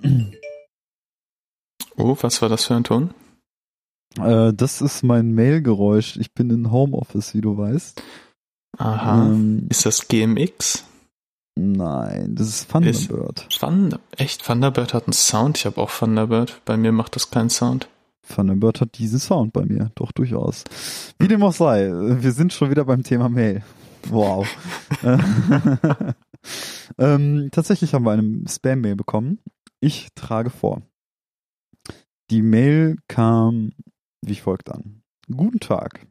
[1.96, 3.14] Oh, was war das für ein Ton?
[4.18, 6.18] äh, das ist mein Mailgeräusch.
[6.18, 8.02] Ich bin in Homeoffice, wie du weißt.
[8.80, 9.28] Aha.
[9.28, 10.86] Ähm, ist das GMX?
[11.56, 13.48] Nein, das ist Thunderbird.
[13.50, 15.58] Thunder echt, Thunderbird hat einen Sound.
[15.58, 16.62] Ich habe auch Thunderbird.
[16.66, 17.90] Bei mir macht das keinen Sound.
[18.28, 20.64] Thunderbird hat diesen Sound bei mir, doch durchaus.
[21.20, 23.64] Wie dem auch sei, wir sind schon wieder beim Thema Mail.
[24.10, 24.48] Wow.
[26.98, 29.40] ähm, tatsächlich haben wir eine Spam-Mail bekommen.
[29.80, 30.82] Ich trage vor.
[32.30, 33.72] Die Mail kam
[34.26, 35.04] wie folgt an.
[35.30, 36.08] Guten Tag.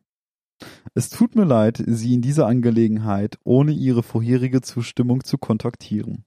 [0.94, 6.24] Es tut mir leid, Sie in dieser Angelegenheit ohne Ihre vorherige Zustimmung zu kontaktieren.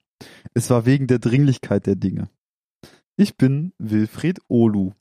[0.54, 2.28] Es war wegen der Dringlichkeit der Dinge.
[3.16, 4.92] Ich bin Wilfried Olu,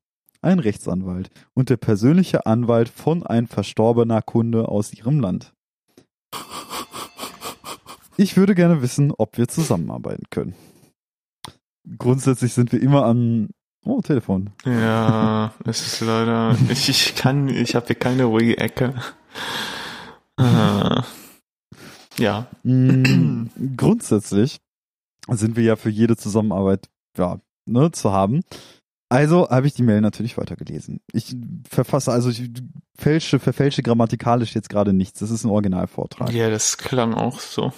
[0.41, 5.53] ein Rechtsanwalt und der persönliche Anwalt von ein verstorbener Kunde aus Ihrem Land.
[8.17, 10.53] Ich würde gerne wissen, ob wir zusammenarbeiten können.
[11.97, 13.49] Grundsätzlich sind wir immer an.
[13.83, 14.51] Oh, Telefon.
[14.63, 16.55] Ja, es ist leider.
[16.69, 18.93] Ich, ich kann, ich habe hier keine ruhige Ecke.
[20.37, 21.03] Ah.
[22.17, 22.47] Ja.
[22.63, 23.45] Mm,
[23.75, 24.59] grundsätzlich
[25.29, 28.41] sind wir ja für jede Zusammenarbeit ja, ne, zu haben.
[29.09, 30.99] Also habe ich die Mail natürlich weitergelesen.
[31.13, 31.35] Ich
[31.69, 32.49] verfasse, also ich
[32.97, 35.19] fälsche, verfälsche grammatikalisch jetzt gerade nichts.
[35.19, 36.31] Das ist ein Originalvortrag.
[36.31, 37.71] Ja, das klang auch so.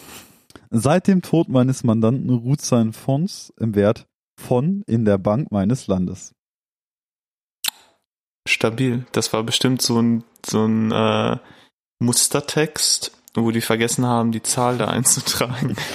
[0.69, 4.07] Seit dem Tod meines Mandanten ruht sein Fonds im Wert
[4.39, 6.33] von in der Bank meines Landes.
[8.47, 9.05] Stabil.
[9.11, 11.37] Das war bestimmt so ein, so ein äh,
[11.99, 15.75] Mustertext, wo die vergessen haben, die Zahl da einzutragen.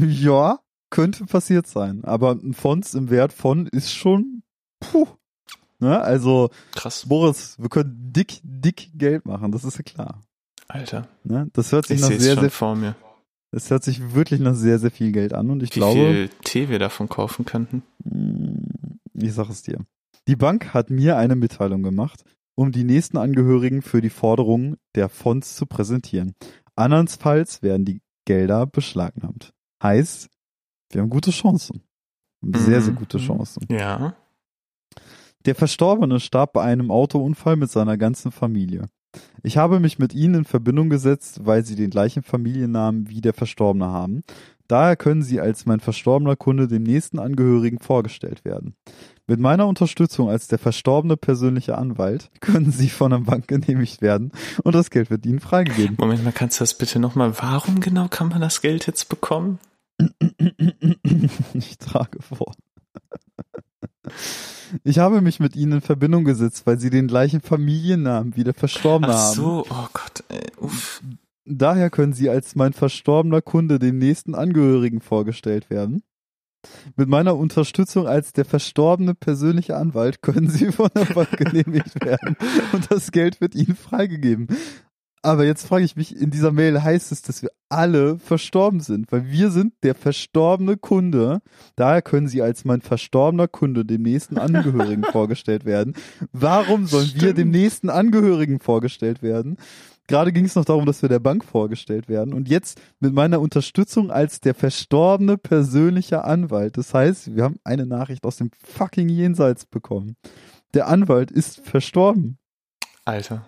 [0.00, 2.04] Ja, könnte passiert sein.
[2.04, 4.42] Aber ein Fonds im Wert von ist schon,
[4.80, 5.06] puh.
[5.80, 6.00] Ne?
[6.00, 7.04] Also, Krass.
[7.06, 10.22] Boris, wir können dick, dick Geld machen, das ist ja klar.
[10.68, 11.08] Alter.
[11.24, 11.48] Ne?
[11.52, 12.94] Das hört sich Ich nach sehr, sehr, vor mir.
[13.50, 16.28] das hört sich wirklich nach sehr, sehr viel Geld an und ich Wie glaube, viel
[16.42, 17.82] Tee wir davon kaufen könnten.
[18.04, 19.78] Mm, Ich sag es dir.
[20.26, 25.08] Die Bank hat mir eine Mitteilung gemacht, um die nächsten Angehörigen für die Forderungen der
[25.08, 26.34] Fonds zu präsentieren.
[26.76, 29.52] Andernfalls werden die Gelder beschlagnahmt.
[29.82, 30.28] Heißt,
[30.90, 31.82] wir haben gute Chancen.
[32.42, 32.84] Sehr, Mhm.
[32.84, 33.66] sehr gute Chancen.
[33.70, 34.14] Ja.
[35.44, 38.88] Der Verstorbene starb bei einem Autounfall mit seiner ganzen Familie.
[39.42, 43.34] Ich habe mich mit ihnen in Verbindung gesetzt, weil sie den gleichen Familiennamen wie der
[43.34, 44.22] Verstorbene haben.
[44.68, 48.74] Daher können Sie als mein verstorbener Kunde dem nächsten Angehörigen vorgestellt werden.
[49.32, 54.30] Mit meiner Unterstützung als der verstorbene persönliche Anwalt können Sie von der Bank genehmigt werden
[54.62, 55.96] und das Geld wird Ihnen freigegeben.
[55.98, 57.32] Moment mal, kannst du das bitte nochmal?
[57.38, 59.58] Warum genau kann man das Geld jetzt bekommen?
[61.54, 62.54] Ich trage vor.
[64.84, 68.52] Ich habe mich mit Ihnen in Verbindung gesetzt, weil Sie den gleichen Familiennamen wie der
[68.52, 69.34] Verstorbene Ach haben.
[69.34, 71.00] so, oh Gott, ey, uff.
[71.46, 76.02] Daher können Sie als mein verstorbener Kunde dem nächsten Angehörigen vorgestellt werden.
[76.96, 82.36] Mit meiner Unterstützung als der verstorbene persönliche Anwalt können Sie von der Bank genehmigt werden
[82.72, 84.48] und das Geld wird Ihnen freigegeben.
[85.24, 89.12] Aber jetzt frage ich mich, in dieser Mail heißt es, dass wir alle verstorben sind,
[89.12, 91.40] weil wir sind der verstorbene Kunde.
[91.76, 95.94] Daher können Sie als mein verstorbener Kunde dem nächsten Angehörigen vorgestellt werden.
[96.32, 97.38] Warum sollen wir Stimmt.
[97.38, 99.58] dem nächsten Angehörigen vorgestellt werden?
[100.08, 102.34] Gerade ging es noch darum, dass wir der Bank vorgestellt werden.
[102.34, 106.76] Und jetzt mit meiner Unterstützung als der verstorbene persönliche Anwalt.
[106.76, 110.16] Das heißt, wir haben eine Nachricht aus dem fucking Jenseits bekommen.
[110.74, 112.38] Der Anwalt ist verstorben.
[113.04, 113.46] Alter.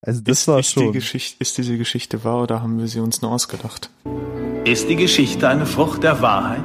[0.00, 0.92] Also das ist, war ist, die schon.
[0.92, 3.90] Geschichte, ist diese Geschichte wahr oder haben wir sie uns nur ausgedacht?
[4.64, 6.64] Ist die Geschichte eine Frucht der Wahrheit?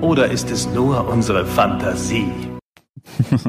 [0.00, 2.30] Oder ist es nur unsere Fantasie?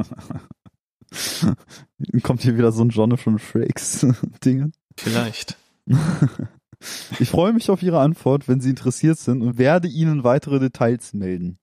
[2.24, 4.06] Kommt hier wieder so ein Jonathan Frakes
[4.44, 4.72] Dinge.
[4.96, 5.58] Vielleicht.
[7.20, 11.14] Ich freue mich auf Ihre Antwort, wenn Sie interessiert sind und werde Ihnen weitere Details
[11.16, 11.58] melden.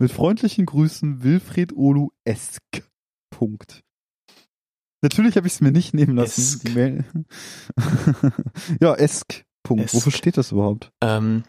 [0.00, 2.60] Mit freundlichen Grüßen Wilfried Olu Esk.
[3.30, 3.84] Punkt.
[5.00, 6.40] Natürlich habe ich es mir nicht nehmen lassen.
[6.40, 6.68] Esk.
[8.80, 9.44] Ja, Esk.
[9.62, 9.84] Punkt.
[9.84, 9.94] Esk.
[9.94, 10.90] Wofür steht das überhaupt?
[11.00, 11.44] Ähm,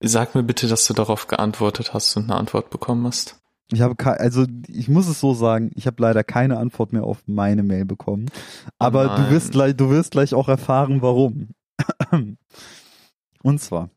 [0.00, 3.41] sag mir bitte, dass du darauf geantwortet hast und eine Antwort bekommen hast.
[3.72, 7.22] Ich habe also ich muss es so sagen, ich habe leider keine Antwort mehr auf
[7.26, 8.30] meine Mail bekommen.
[8.78, 9.30] Aber du nein.
[9.30, 11.48] wirst gleich, du wirst gleich auch erfahren, warum.
[13.42, 13.90] Und zwar,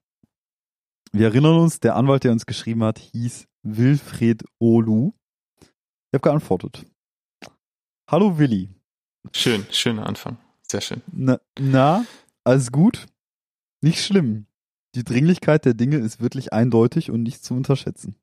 [1.12, 5.14] wir erinnern uns, der Anwalt, der uns geschrieben hat, hieß Wilfried Olu.
[5.60, 6.86] Ich habe geantwortet.
[8.10, 8.70] Hallo Willi.
[9.34, 10.38] Schön, schöner Anfang.
[10.62, 11.02] Sehr schön.
[11.12, 12.06] Na, na,
[12.44, 13.08] alles gut?
[13.82, 14.46] Nicht schlimm.
[14.96, 18.16] Die Dringlichkeit der Dinge ist wirklich eindeutig und nicht zu unterschätzen.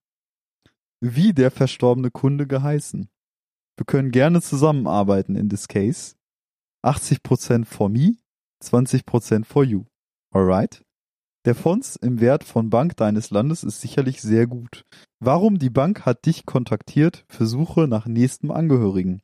[1.04, 3.08] Wie der verstorbene Kunde geheißen.
[3.76, 6.14] Wir können gerne zusammenarbeiten in this case.
[6.84, 8.18] 80% for me,
[8.62, 9.82] 20% for you.
[10.32, 10.84] Alright?
[11.44, 14.84] Der Fonds im Wert von Bank deines Landes ist sicherlich sehr gut.
[15.18, 19.22] Warum die Bank hat dich kontaktiert für Suche nach nächstem Angehörigen?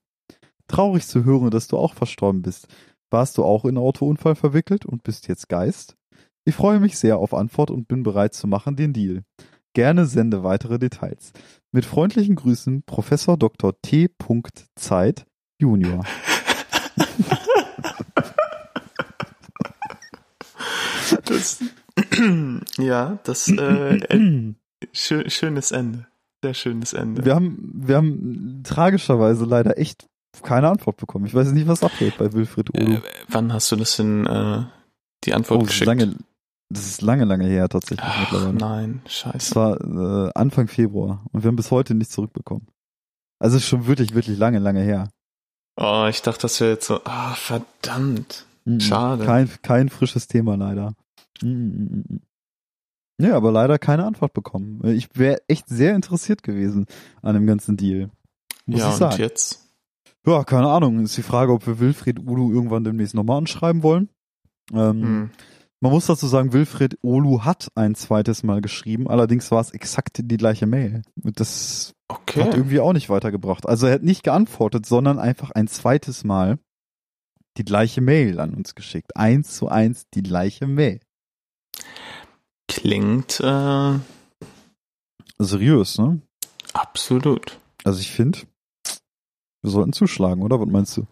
[0.66, 2.66] Traurig zu hören, dass du auch verstorben bist.
[3.08, 5.94] Warst du auch in Autounfall verwickelt und bist jetzt Geist?
[6.44, 9.22] Ich freue mich sehr auf Antwort und bin bereit zu machen den Deal.
[9.74, 11.32] Gerne sende weitere Details.
[11.70, 13.81] Mit freundlichen Grüßen, Professor Dr.
[13.83, 14.09] T.
[14.74, 15.26] Zeit,
[15.61, 16.04] Junior.
[21.24, 21.62] Das,
[22.78, 24.54] ja, das äh, äh,
[24.92, 26.07] schö schönes Ende.
[26.42, 27.24] Sehr schönes Ende.
[27.24, 30.07] Wir haben, wir haben tragischerweise leider echt
[30.42, 31.26] keine Antwort bekommen.
[31.26, 32.94] Ich weiß nicht, was abgeht bei Wilfried Olu.
[32.94, 34.64] äh, wann hast du das denn äh,
[35.24, 35.87] die Antwort oh, geschickt?
[35.87, 36.16] lange,
[36.70, 38.52] das ist lange, lange her tatsächlich Ach, mittlerweile.
[38.59, 39.54] nein, Es scheiße.
[39.54, 42.66] war äh, Anfang Februar und wir haben bis heute nichts zurückbekommen.
[43.38, 45.11] Also es ist schon wirklich, wirklich lange, lange her.
[45.81, 48.46] Oh, ich dachte, das wäre jetzt so, ah, verdammt.
[48.64, 48.81] Mhm.
[48.81, 49.24] Schade.
[49.24, 50.92] Kein, kein frisches Thema leider.
[51.40, 52.20] Mhm.
[53.20, 54.81] Ja, aber leider keine Antwort bekommen.
[54.87, 56.87] Ich wäre echt sehr interessiert gewesen
[57.22, 58.11] an dem ganzen Deal.
[58.66, 59.16] Muss ja, ich und sagen.
[59.18, 59.64] jetzt?
[60.26, 61.00] Ja, keine Ahnung.
[61.00, 64.09] Ist die Frage, ob wir Wilfried Ulu irgendwann demnächst nochmal anschreiben wollen.
[64.72, 65.31] Ähm, Hm.
[65.80, 70.18] Man muss dazu sagen, Wilfried Olu hat ein zweites Mal geschrieben, allerdings war es exakt
[70.22, 71.02] die gleiche Mail.
[71.16, 72.50] Das hat Okay.
[72.50, 73.66] irgendwie auch nicht weitergebracht.
[73.68, 76.58] Also er hat nicht geantwortet, sondern einfach ein zweites Mal
[77.58, 79.16] die gleiche Mail an uns geschickt.
[79.16, 81.00] Eins zu eins die gleiche Mail.
[82.66, 83.98] Klingt äh,
[85.38, 86.20] Seriös, ne?
[86.72, 87.58] absolut.
[87.84, 88.40] Also ich finde,
[89.62, 90.58] wir sollten zuschlagen, oder?
[90.60, 91.06] Was meinst du?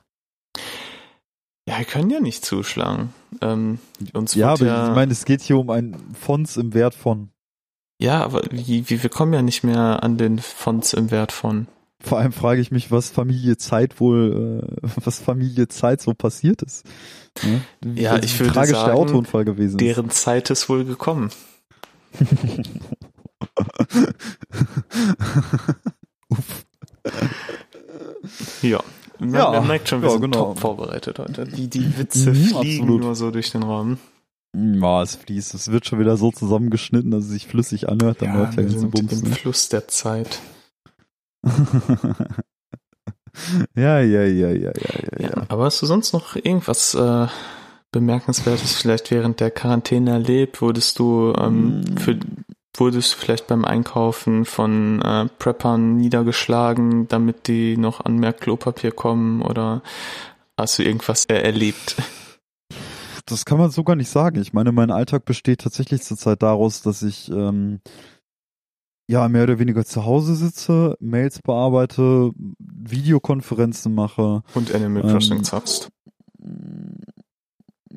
[1.68, 3.12] Ja, wir können ja nicht zuschlagen.
[3.40, 3.78] Ähm,
[4.12, 7.30] uns Ja, aber ja, ich meine, es geht hier um ein Fonds im Wert von.
[8.00, 11.66] ja, aber wie, wie, wir kommen ja nicht mehr an den Fonds im Wert von.
[12.00, 16.62] Vor allem frage ich mich, was Familie Zeit wohl, äh, was Familie Zeit so passiert
[16.62, 16.86] ist.
[17.42, 17.62] Ne?
[17.94, 19.80] Ja, ich würde tragisch der sagen, Autounfall gewesen ist.
[19.80, 21.30] Deren Zeit ist wohl gekommen.
[26.28, 26.64] Uff.
[28.62, 28.82] Ja.
[29.18, 30.36] Man, Ja, man merkt schon, wir ja, sind genau.
[30.54, 31.44] top vorbereitet heute.
[31.46, 33.00] Die, die Witze Mhm, fliegen absolut.
[33.02, 33.98] nur so durch den Raum.
[34.54, 35.54] Ja, es fließt.
[35.54, 38.22] Es wird schon wieder so zusammengeschnitten, dass es sich flüssig anhört.
[38.22, 39.12] Dann läuft der wir ganze sind Bums.
[39.22, 39.34] im Ne?
[39.34, 40.40] Fluss der Zeit.
[43.74, 45.28] ja, ja, ja, ja, ja, ja, Ja.
[45.28, 45.42] ja.
[45.48, 47.26] Aber hast du sonst noch irgendwas äh,
[47.92, 50.60] Bemerkenswertes vielleicht während der Quarantäne erlebt?
[50.62, 51.96] Wurdest du ähm, Mm.
[51.98, 52.18] für
[52.80, 58.92] wurdest du vielleicht beim Einkaufen von äh, Preppern niedergeschlagen, damit die noch an mehr Klopapier
[58.92, 59.82] kommen oder
[60.56, 61.96] hast du irgendwas äh, erlebt?
[63.26, 64.40] Das kann man so gar nicht sagen.
[64.40, 67.80] Ich meine, mein Alltag besteht tatsächlich zurzeit daraus, dass ich ähm,
[69.08, 74.42] ja mehr oder weniger zu Hause sitze, Mails bearbeite, Videokonferenzen mache.
[74.54, 75.90] Und Animal Ähm, Crossing zockst.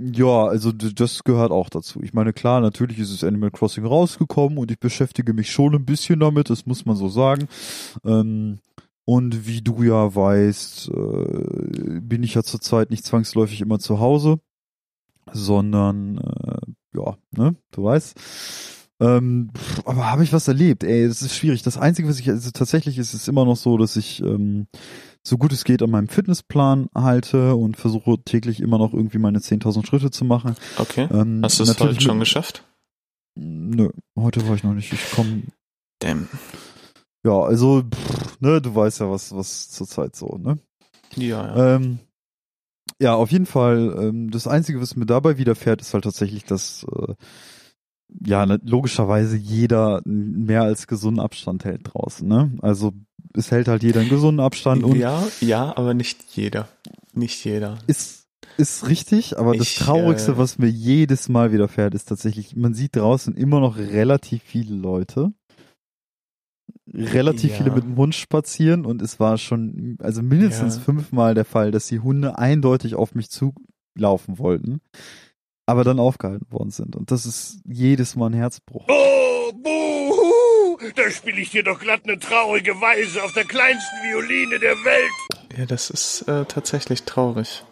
[0.02, 2.02] Ja, also das gehört auch dazu.
[2.02, 5.84] Ich meine, klar, natürlich ist es Animal Crossing rausgekommen und ich beschäftige mich schon ein
[5.84, 7.50] bisschen damit, das muss man so sagen.
[8.06, 8.60] Ähm,
[9.04, 14.40] und wie du ja weißt, äh, bin ich ja zurzeit nicht zwangsläufig immer zu Hause,
[15.34, 18.18] sondern äh, ja, ne, du weißt.
[19.02, 19.52] Ähm,
[19.84, 20.86] aber habe ich was erlebt?
[20.86, 21.62] Ey, das ist schwierig.
[21.64, 24.68] Das Einzige, was ich, also tatsächlich ist es immer noch so, dass ich ähm,
[25.25, 29.39] so gut es geht an meinem Fitnessplan halte und versuche täglich immer noch irgendwie meine
[29.39, 30.55] 10.000 Schritte zu machen.
[30.77, 31.08] Okay.
[31.12, 32.63] Ähm, Hast du es heute schon geschafft?
[33.36, 34.91] Nö, heute war ich noch nicht.
[34.91, 35.43] Ich komme,
[35.99, 36.27] Damn.
[37.25, 40.60] ja, also, pff, ne, du weißt ja, was, was zurzeit so, ne?
[41.15, 41.75] Ja, ja.
[41.75, 41.99] Ähm,
[43.01, 43.95] ja, auf jeden Fall.
[43.97, 47.13] Ähm, das Einzige, was mir dabei widerfährt, ist halt tatsächlich, dass äh,
[48.25, 52.27] ja logischerweise jeder mehr als gesunden Abstand hält draußen.
[52.27, 52.58] Ne?
[52.62, 52.93] Also
[53.36, 56.68] es hält halt jeder einen gesunden Abstand und ja, ja, aber nicht jeder.
[57.13, 57.78] Nicht jeder.
[57.88, 58.18] ist
[58.58, 62.74] ist richtig, aber das Ich, Traurigste, äh, was mir jedes Mal widerfährt, ist tatsächlich, man
[62.74, 65.32] sieht draußen immer noch relativ viele Leute.
[66.94, 67.58] Relativ Ja.
[67.58, 70.82] viele mit dem Hund spazieren und es war schon, also mindestens Ja.
[70.82, 74.82] fünfmal der Fall, dass die Hunde eindeutig auf mich zulaufen wollten,
[75.65, 76.96] aber dann aufgehalten worden sind.
[76.98, 78.86] Und das ist jedes Mal ein Herzbruch.
[78.89, 80.18] Oh, buhu!
[80.95, 85.12] Da spiele ich dir doch glatt eine traurige Weise auf der kleinsten Violine der Welt.
[85.58, 87.63] Ja, das ist äh, tatsächlich traurig.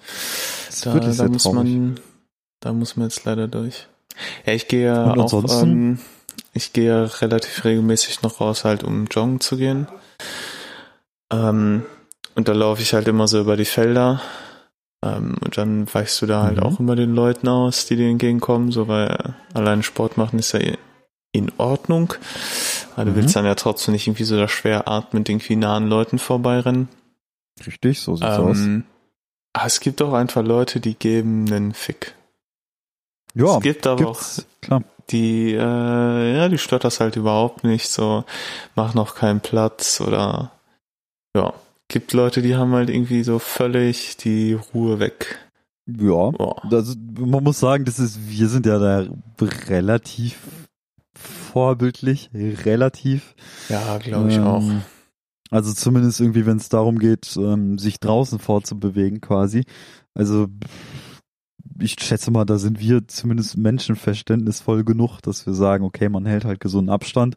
[0.67, 1.57] Das Da, wirklich da sehr muss traurig.
[1.63, 1.99] man,
[2.59, 3.87] da muss man jetzt leider durch.
[4.45, 5.99] Ja, ich gehe Und auch, ähm,
[6.53, 9.87] ich gehe relativ regelmäßig noch raus, halt um joggen zu gehen.
[11.31, 11.83] Ähm,
[12.35, 14.21] und da laufe ich halt immer so über die Felder.
[15.03, 16.63] Ähm, und dann weichst du da halt Mhm.
[16.63, 20.59] auch immer den Leuten aus, die dir entgegenkommen, so weil allein Sport machen ist ja
[21.31, 22.13] in Ordnung.
[22.97, 23.15] Aber du Mhm.
[23.17, 26.89] willst dann ja trotzdem nicht irgendwie so da schwer atmend irgendwie nah an Leuten vorbeirennen.
[27.65, 28.57] Richtig, so sieht's aus.
[28.57, 28.85] Ähm,
[29.53, 32.15] aber es gibt auch einfach Leute, die geben einen Fick.
[33.35, 34.21] Ja, es gibt aber auch
[34.61, 34.83] klar.
[35.11, 35.57] die, äh,
[36.37, 38.23] ja, die stört das halt überhaupt nicht, so,
[38.75, 40.51] mach noch keinen Platz oder,
[41.35, 41.53] ja,
[41.87, 45.37] gibt Leute, die haben halt irgendwie so völlig die Ruhe weg.
[45.85, 46.61] Ja, Boah.
[46.71, 49.05] also man muss sagen, das ist, wir sind ja da
[49.39, 50.37] relativ
[51.57, 53.35] vorbildlich, relativ.
[53.67, 54.63] Ja, glaube ich Ähm, auch.
[55.49, 59.63] Also zumindest irgendwie, wenn es darum geht, ähm, sich draußen fortzubewegen quasi.
[60.13, 60.47] Also
[61.79, 66.45] ich schätze mal, da sind wir zumindest menschenverständnisvoll genug, dass wir sagen, okay, man hält
[66.45, 67.35] halt gesunden Abstand.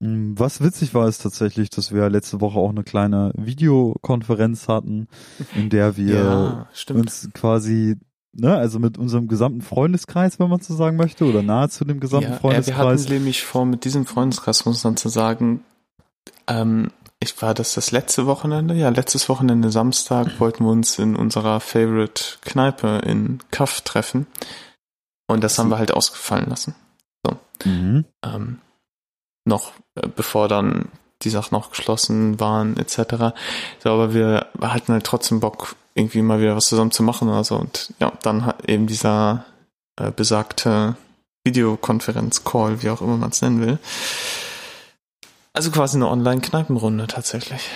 [0.00, 5.08] Mm, Was witzig war, ist tatsächlich, dass wir letzte Woche auch eine kleine Videokonferenz hatten,
[5.54, 7.96] in der wir Ja, uns quasi,
[8.34, 12.30] ne, also mit unserem gesamten Freundeskreis, wenn man so sagen möchte, oder nahezu dem gesamten
[12.30, 13.02] ja, äh, wir Freundeskreis.
[13.02, 15.64] hatten nämlich vor, mit diesem Freundeskreis, muss man zu sagen,
[16.46, 18.74] ähm, ich war das das letzte Wochenende?
[18.74, 24.26] Ja, letztes Wochenende Samstag wollten wir uns in unserer Favorite Kneipe in Kaff treffen.
[25.26, 26.74] Und das haben wir halt ausgefallen lassen.
[27.64, 28.04] Mhm.
[28.22, 28.58] ähm,
[29.46, 30.88] noch äh, bevor dann
[31.24, 33.34] die Sachen noch geschlossen waren etc.
[33.82, 37.44] So, aber wir hatten halt trotzdem Bock, irgendwie mal wieder was zusammen zu machen oder
[37.44, 37.56] so.
[37.56, 39.44] Und ja, dann hat eben dieser
[39.96, 40.96] äh, besagte
[41.44, 43.78] Videokonferenz-Call, wie auch immer man es nennen will.
[45.52, 47.68] Also quasi eine Online-Kneipenrunde tatsächlich.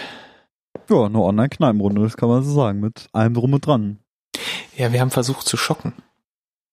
[0.88, 3.98] Ja, eine Online-Kneipenrunde, das kann man so sagen, mit allem drum und dran.
[4.76, 5.92] Ja, wir haben versucht zu schocken.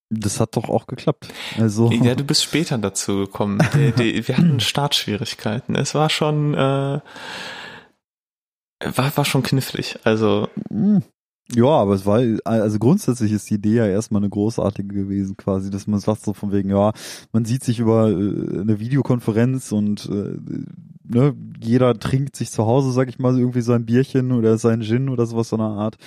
[0.10, 1.28] Das hat doch auch geklappt.
[1.58, 3.60] Also, Ja, du bist später dazu gekommen.
[3.74, 5.76] Die, die, wir hatten Startschwierigkeiten.
[5.76, 7.00] Es war schon, äh,
[8.84, 9.98] war, war schon knifflig.
[10.04, 11.00] Also, mm,
[11.54, 15.70] ja, aber es war, also grundsätzlich ist die Idee ja erstmal eine großartige gewesen, quasi,
[15.70, 16.92] dass man sagt so von wegen, ja,
[17.34, 20.38] man sieht sich über äh, eine Videokonferenz und äh,
[21.04, 25.08] ne, jeder trinkt sich zu Hause, sag ich mal, irgendwie sein Bierchen oder sein Gin
[25.08, 25.98] oder sowas so einer Art.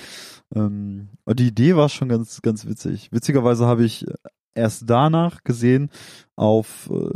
[0.55, 3.09] Ähm, und die Idee war schon ganz, ganz witzig.
[3.11, 4.05] Witzigerweise habe ich
[4.55, 5.89] erst danach gesehen
[6.35, 7.09] auf äh,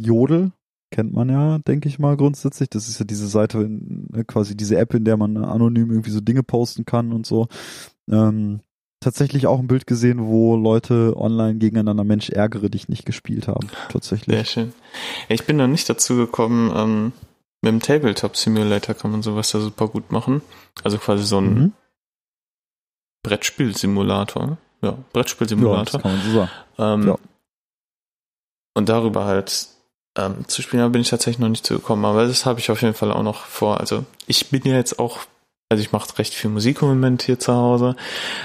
[0.00, 0.52] Jodel,
[0.90, 2.68] kennt man ja, denke ich mal, grundsätzlich.
[2.70, 6.10] Das ist ja diese Seite, in, ne, quasi diese App, in der man anonym irgendwie
[6.10, 7.48] so Dinge posten kann und so.
[8.10, 8.60] Ähm,
[8.98, 13.68] tatsächlich auch ein Bild gesehen, wo Leute online gegeneinander Mensch ärgere dich nicht gespielt haben.
[13.88, 14.34] Tatsächlich.
[14.34, 14.72] sehr schön.
[15.28, 17.12] Ich bin noch nicht dazu gekommen, ähm,
[17.62, 20.40] mit dem Tabletop Simulator kann man sowas da super gut machen.
[20.82, 21.72] Also quasi so ein Mhm.
[23.22, 24.58] Brettspiel-Simulator.
[24.82, 26.00] ja, Ja, Brettspielsimulator.
[26.00, 26.50] kann man so sagen.
[26.78, 27.18] ähm, ja.
[28.74, 29.66] Und darüber halt
[30.16, 32.82] ähm, zu spielen, da bin ich tatsächlich noch nicht zugekommen, aber das habe ich auf
[32.82, 33.78] jeden Fall auch noch vor.
[33.80, 35.20] Also ich bin ja jetzt auch,
[35.68, 37.96] also ich mache recht viel Musik im Moment hier zu Hause,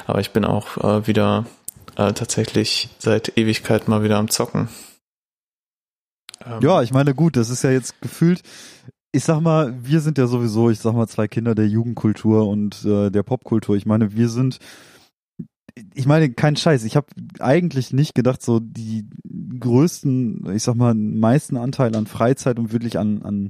[0.08, 1.46] aber ich bin auch äh, wieder
[1.96, 4.68] äh, tatsächlich seit Ewigkeit mal wieder am Zocken.
[6.46, 8.42] Ähm, Ja, ich meine, gut, das ist ja jetzt gefühlt,
[9.16, 12.84] ich sag mal, wir sind ja sowieso, ich sag mal, zwei Kinder der Jugendkultur und
[12.86, 13.76] äh, der Popkultur.
[13.76, 14.60] Ich meine, wir sind,
[15.94, 16.84] ich meine, kein Scheiß.
[16.84, 17.08] Ich habe
[17.40, 19.08] eigentlich nicht gedacht, so die
[19.60, 23.50] größten, ich sag mal, meisten Anteil an Freizeit und wirklich an, an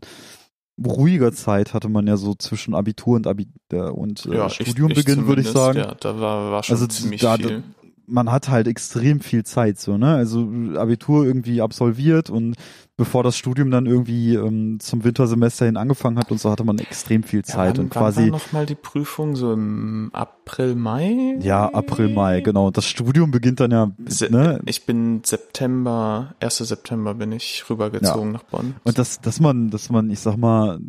[0.83, 5.25] ruhiger Zeit hatte man ja so zwischen Abitur und Abi äh, und äh, ja, Studiumbeginn,
[5.27, 5.79] würde ich sagen.
[5.79, 7.63] Ja, da war, war schon Also ziemlich da- viel.
[8.07, 10.15] Man hat halt extrem viel Zeit, so, ne?
[10.15, 12.55] Also Abitur irgendwie absolviert und
[12.97, 16.77] bevor das Studium dann irgendwie ähm, zum Wintersemester hin angefangen hat und so hatte man
[16.77, 19.35] extrem viel Zeit ja, und quasi war noch mal die Prüfung?
[19.35, 21.37] So im April, Mai?
[21.41, 22.71] ja April Mai genau.
[22.71, 24.61] Das Studium beginnt dann ja, Se ne?
[24.65, 26.57] Ich bin September, 1.
[26.57, 28.75] September bin ich rübergezogen nach Bonn.
[28.83, 30.79] Und dass dass man dass man ich sag mal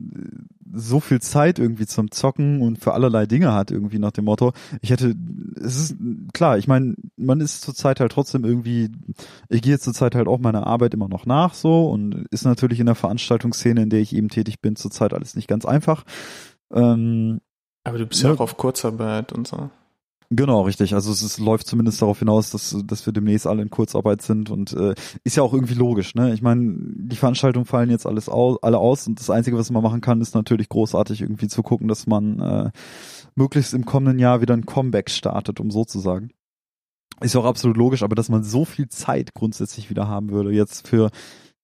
[0.78, 4.52] so viel Zeit irgendwie zum Zocken und für allerlei Dinge hat irgendwie nach dem Motto.
[4.82, 5.14] Ich hätte
[5.60, 5.96] es ist
[6.32, 8.90] klar, ich meine, man ist zurzeit halt trotzdem irgendwie
[9.48, 12.86] ich gehe zurzeit halt auch meiner Arbeit immer noch nach so und ist natürlich in
[12.86, 16.04] der Veranstaltungsszene, in der ich eben tätig bin, zurzeit alles nicht ganz einfach.
[16.72, 17.40] Ähm,
[17.84, 18.34] Aber du bist ja Ja.
[18.34, 19.70] auch auf Kurzarbeit und so.
[20.30, 20.94] Genau, richtig.
[20.94, 24.50] Also es ist, läuft zumindest darauf hinaus, dass, dass wir demnächst alle in Kurzarbeit sind
[24.50, 26.14] und äh, ist ja auch irgendwie logisch.
[26.16, 26.34] Ne?
[26.34, 29.84] Ich meine, die Veranstaltungen fallen jetzt alles aus, alle aus und das Einzige, was man
[29.84, 32.70] machen kann, ist natürlich großartig irgendwie zu gucken, dass man äh,
[33.36, 36.30] möglichst im kommenden Jahr wieder ein Comeback startet, um so zu sagen.
[37.20, 40.50] Ist ja auch absolut logisch, aber dass man so viel Zeit grundsätzlich wieder haben würde,
[40.50, 41.10] jetzt für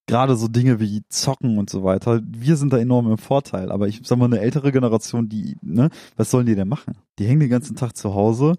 [0.07, 2.21] gerade so Dinge wie Zocken und so weiter.
[2.25, 5.89] Wir sind da enorm im Vorteil, aber ich sag mal, eine ältere Generation, die, ne,
[6.17, 6.95] was sollen die denn machen?
[7.19, 8.55] Die hängen den ganzen Tag zu Hause,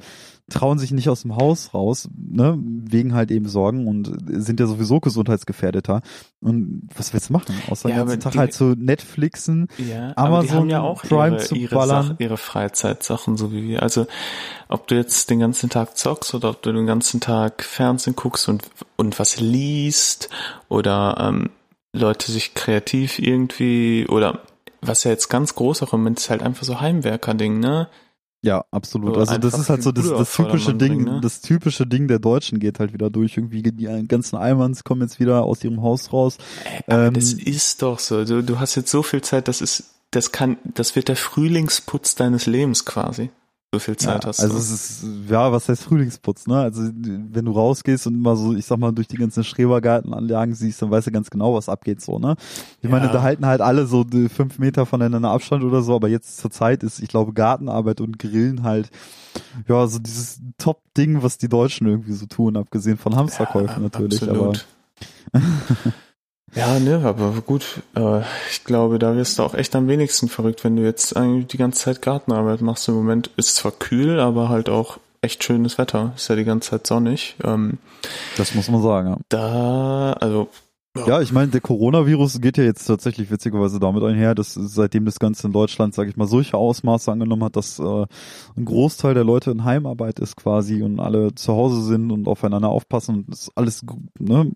[0.49, 4.67] trauen sich nicht aus dem Haus raus, ne, wegen halt eben Sorgen und sind ja
[4.67, 6.03] sowieso gesundheitsgefährdeter.
[6.41, 7.55] Und was willst du machen?
[7.69, 9.67] Außer Ja, den ganzen Tag die- halt zu Netflixen.
[9.79, 12.07] Ja, Amazon ja auch Prime ihre, zu ihre, ballern.
[12.09, 13.83] Sach, ihre Freizeitsachen, so wie wir.
[13.83, 14.07] Also,
[14.69, 18.49] ob du jetzt den ganzen Tag zockst oder ob du den ganzen Tag Fernsehen guckst
[18.49, 18.63] und,
[18.97, 20.29] und was liest
[20.69, 21.51] oder ähm,
[21.93, 24.41] Leute sich kreativ irgendwie oder
[24.81, 27.89] was ja jetzt ganz groß auch im Moment ist halt einfach so Heimwerker-Ding, ne?
[28.45, 29.15] Ja, absolut.
[29.15, 31.21] So Also das ist halt so das, das typische Ding, bringen, ne?
[31.23, 33.39] das typische Ding der Deutschen geht halt wieder durch.
[33.39, 36.37] Irgendwie die ganzen Almans kommen jetzt wieder aus ihrem Haus raus.
[36.87, 38.25] Aber Ähm, das ist doch so.
[38.25, 42.17] Du, du hast jetzt so viel Zeit, das ist, das kann, das wird der Frühlingsputz
[42.17, 43.31] deines Lebens quasi.
[43.75, 44.61] So viel Zeit ja, hast also du.
[44.61, 46.61] es ist, ja, was heißt Frühlingsputz, ne?
[46.61, 50.81] Also wenn du rausgehst und immer so, ich sag mal, durch die ganzen Schrebergartenanlagen siehst,
[50.81, 52.37] dann weißt du ganz genau, was abgeht so, ne?
[52.83, 53.13] Ich meine, Ja.
[53.13, 56.85] da halten halt alle so fünf Meter voneinander Abstand oder so, aber jetzt zur Zeit
[56.85, 58.91] ist, ich glaube, Gartenarbeit und Grillen halt,
[59.69, 64.65] ja, so dieses Top-Ding, was die Deutschen irgendwie so tun, abgesehen von Hamsterkäufen natürlich, absolut.
[66.55, 68.21] Ja, ne, aber gut, äh,
[68.51, 71.57] ich glaube, da wirst du auch echt am wenigsten verrückt, wenn du jetzt eigentlich die
[71.57, 72.89] ganze Zeit Gartenarbeit machst.
[72.89, 76.13] Im Moment ist zwar kühl, aber halt auch echt schönes Wetter.
[76.15, 77.35] Ist ja die ganze Zeit sonnig.
[77.43, 77.79] Ähm,
[78.37, 79.17] das muss man sagen, ja.
[79.29, 80.49] da, also,
[80.97, 85.19] Ja, ich meine, der Coronavirus geht ja jetzt tatsächlich witzigerweise damit einher, dass seitdem das
[85.19, 88.07] Ganze in Deutschland, sage ich mal, solche Ausmaße angenommen hat, dass äh,
[88.57, 92.69] ein Großteil der Leute in Heimarbeit ist quasi und alle zu Hause sind und aufeinander
[92.69, 93.85] aufpassen und ist alles,
[94.21, 94.53] ne,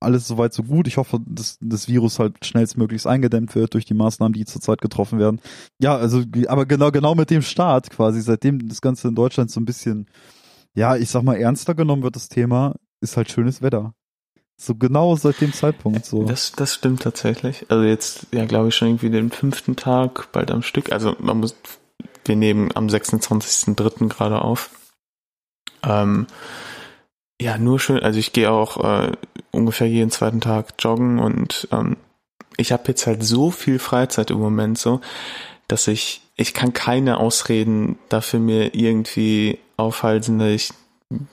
[0.00, 0.86] alles soweit so gut.
[0.86, 5.18] Ich hoffe, dass das Virus halt schnellstmöglichst eingedämmt wird durch die Maßnahmen, die zurzeit getroffen
[5.18, 5.38] werden.
[5.82, 9.60] Ja, also, aber genau, genau mit dem Start quasi, seitdem das Ganze in Deutschland so
[9.60, 10.06] ein bisschen,
[10.74, 13.92] ja, ich sag mal, ernster genommen wird, das Thema, ist halt schönes Wetter.
[14.56, 16.24] So genau seit dem Zeitpunkt so.
[16.24, 17.66] das, das stimmt tatsächlich.
[17.68, 20.92] Also jetzt, ja, glaube ich schon irgendwie den fünften Tag bald am Stück.
[20.92, 21.56] Also man muss,
[22.24, 24.08] wir nehmen am 26.03.
[24.08, 24.70] gerade auf.
[25.82, 26.26] Ähm,
[27.40, 28.00] ja, nur schön.
[28.00, 29.12] Also ich gehe auch äh,
[29.50, 31.96] ungefähr jeden zweiten Tag joggen und ähm,
[32.56, 35.00] ich habe jetzt halt so viel Freizeit im Moment so,
[35.66, 40.70] dass ich ich kann keine Ausreden dafür mir irgendwie aufhalten, dass ich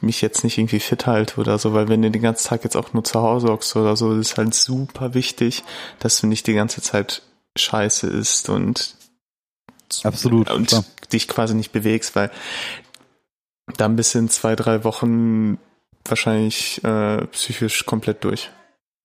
[0.01, 2.75] mich jetzt nicht irgendwie fit halte oder so, weil wenn du den ganzen Tag jetzt
[2.75, 5.63] auch nur zu Hause hockst oder so, ist halt super wichtig,
[5.99, 7.23] dass du nicht die ganze Zeit
[7.57, 8.95] Scheiße isst und
[10.03, 10.85] Absolut, und klar.
[11.11, 12.31] dich quasi nicht bewegst, weil
[13.77, 15.57] dann bist du in zwei, drei Wochen
[16.05, 18.49] wahrscheinlich äh, psychisch komplett durch.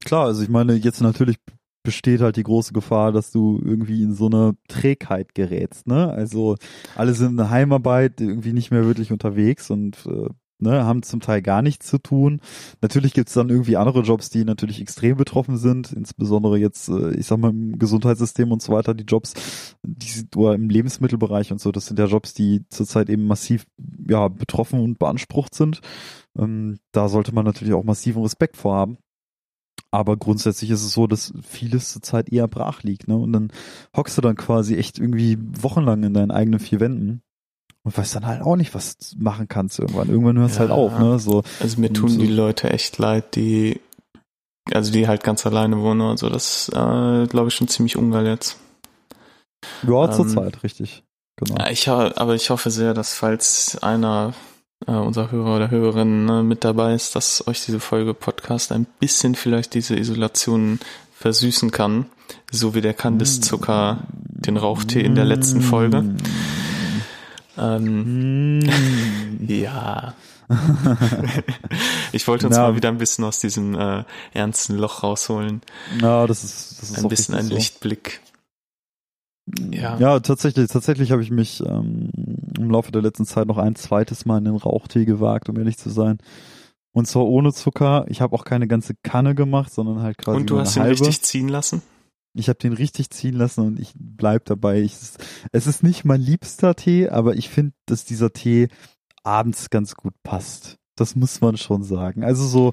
[0.04, 1.38] Klar, also ich meine, jetzt natürlich
[1.82, 6.10] besteht halt die große Gefahr, dass du irgendwie in so eine Trägheit gerätst, ne?
[6.10, 6.56] Also
[6.96, 10.28] alle sind in der Heimarbeit irgendwie nicht mehr wirklich unterwegs und äh,
[10.58, 12.40] ne, haben zum Teil gar nichts zu tun.
[12.80, 17.26] Natürlich gibt's dann irgendwie andere Jobs, die natürlich extrem betroffen sind, insbesondere jetzt, äh, ich
[17.26, 19.34] sag mal, im Gesundheitssystem und so weiter, die Jobs,
[19.82, 23.66] die sind, oder im Lebensmittelbereich und so, das sind ja Jobs, die zurzeit eben massiv
[24.08, 25.80] ja, betroffen und beansprucht sind.
[26.38, 28.98] Ähm, da sollte man natürlich auch massiven Respekt vorhaben.
[29.90, 33.16] Aber grundsätzlich ist es so, dass vieles zurzeit eher brach liegt, ne?
[33.16, 33.52] Und dann
[33.96, 37.22] hockst du dann quasi echt irgendwie wochenlang in deinen eigenen vier Wänden
[37.86, 40.08] und weißt dann halt auch nicht, was machen kannst irgendwann.
[40.08, 40.68] Irgendwann hörst du Ja.
[40.68, 41.18] halt auf, ne?
[41.20, 43.80] So, Also mir tun so- die Leute echt leid, die,
[44.72, 46.28] also die halt ganz alleine wohnen und so.
[46.28, 48.58] Das, äh, glaube ich, schon ziemlich ungeil jetzt.
[49.86, 51.04] ja, Ähm, zur Zeit, richtig.
[51.36, 51.64] Genau.
[51.70, 54.34] Ich, aber ich hoffe sehr, dass falls einer
[54.86, 58.86] äh, unserer Hörer oder Hörerinnen ne, mit dabei ist, dass euch diese Folge Podcast ein
[59.00, 60.80] bisschen vielleicht diese Isolation
[61.18, 62.06] versüßen kann,
[62.50, 66.04] so wie der Kandiszucker den Rauchtee in der letzten Folge.
[67.58, 68.60] Ähm, Mm.
[69.48, 70.14] ja.
[72.12, 75.60] ich wollte uns Na, mal wieder ein bisschen aus diesem äh, ernsten Loch rausholen.
[76.00, 77.54] Ja, das ist, das ist Ein bisschen ein so.
[77.54, 78.20] Lichtblick.
[79.70, 79.96] Ja.
[79.98, 82.10] Ja, tatsächlich, tatsächlich habe ich mich ähm,
[82.58, 85.78] im Laufe der letzten Zeit noch ein zweites Mal in den Rauchtee gewagt, um ehrlich
[85.78, 86.18] zu sein.
[86.92, 88.06] Und zwar ohne Zucker.
[88.08, 90.92] Ich habe auch keine ganze Kanne gemacht, sondern halt quasi Und du hast ihn halbe.
[90.98, 91.82] richtig ziehen lassen?
[92.38, 94.80] Ich habe den richtig ziehen lassen und ich bleib dabei.
[94.80, 94.96] Ich,
[95.52, 98.68] es ist nicht mein liebster Tee, aber ich finde, dass dieser Tee
[99.22, 100.78] abends ganz gut passt.
[100.94, 102.24] Das muss man schon sagen.
[102.24, 102.72] Also so,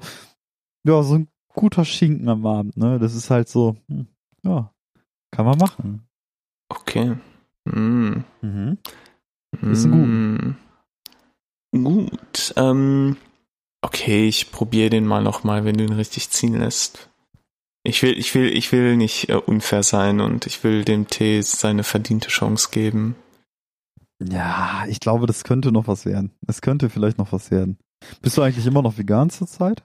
[0.84, 2.98] ja, so ein guter Schinken am Abend, ne?
[2.98, 4.06] Das ist halt so, hm,
[4.42, 4.72] ja,
[5.30, 6.06] kann man machen.
[6.68, 7.16] Okay.
[7.64, 8.24] Mm.
[8.42, 8.78] Mhm.
[9.62, 10.56] Ist ein
[11.72, 11.84] Mm.
[11.84, 12.54] Gut.
[12.56, 13.16] Ähm,
[13.82, 17.10] okay, ich probiere den mal nochmal, wenn du ihn richtig ziehen lässt.
[17.86, 21.42] Ich will, ich will, ich will nicht äh, unfair sein und ich will dem Tee
[21.42, 23.14] seine verdiente Chance geben.
[24.22, 26.32] Ja, ich glaube, das könnte noch was werden.
[26.46, 27.78] Es könnte vielleicht noch was werden.
[28.22, 29.82] Bist du eigentlich immer noch vegan zurzeit?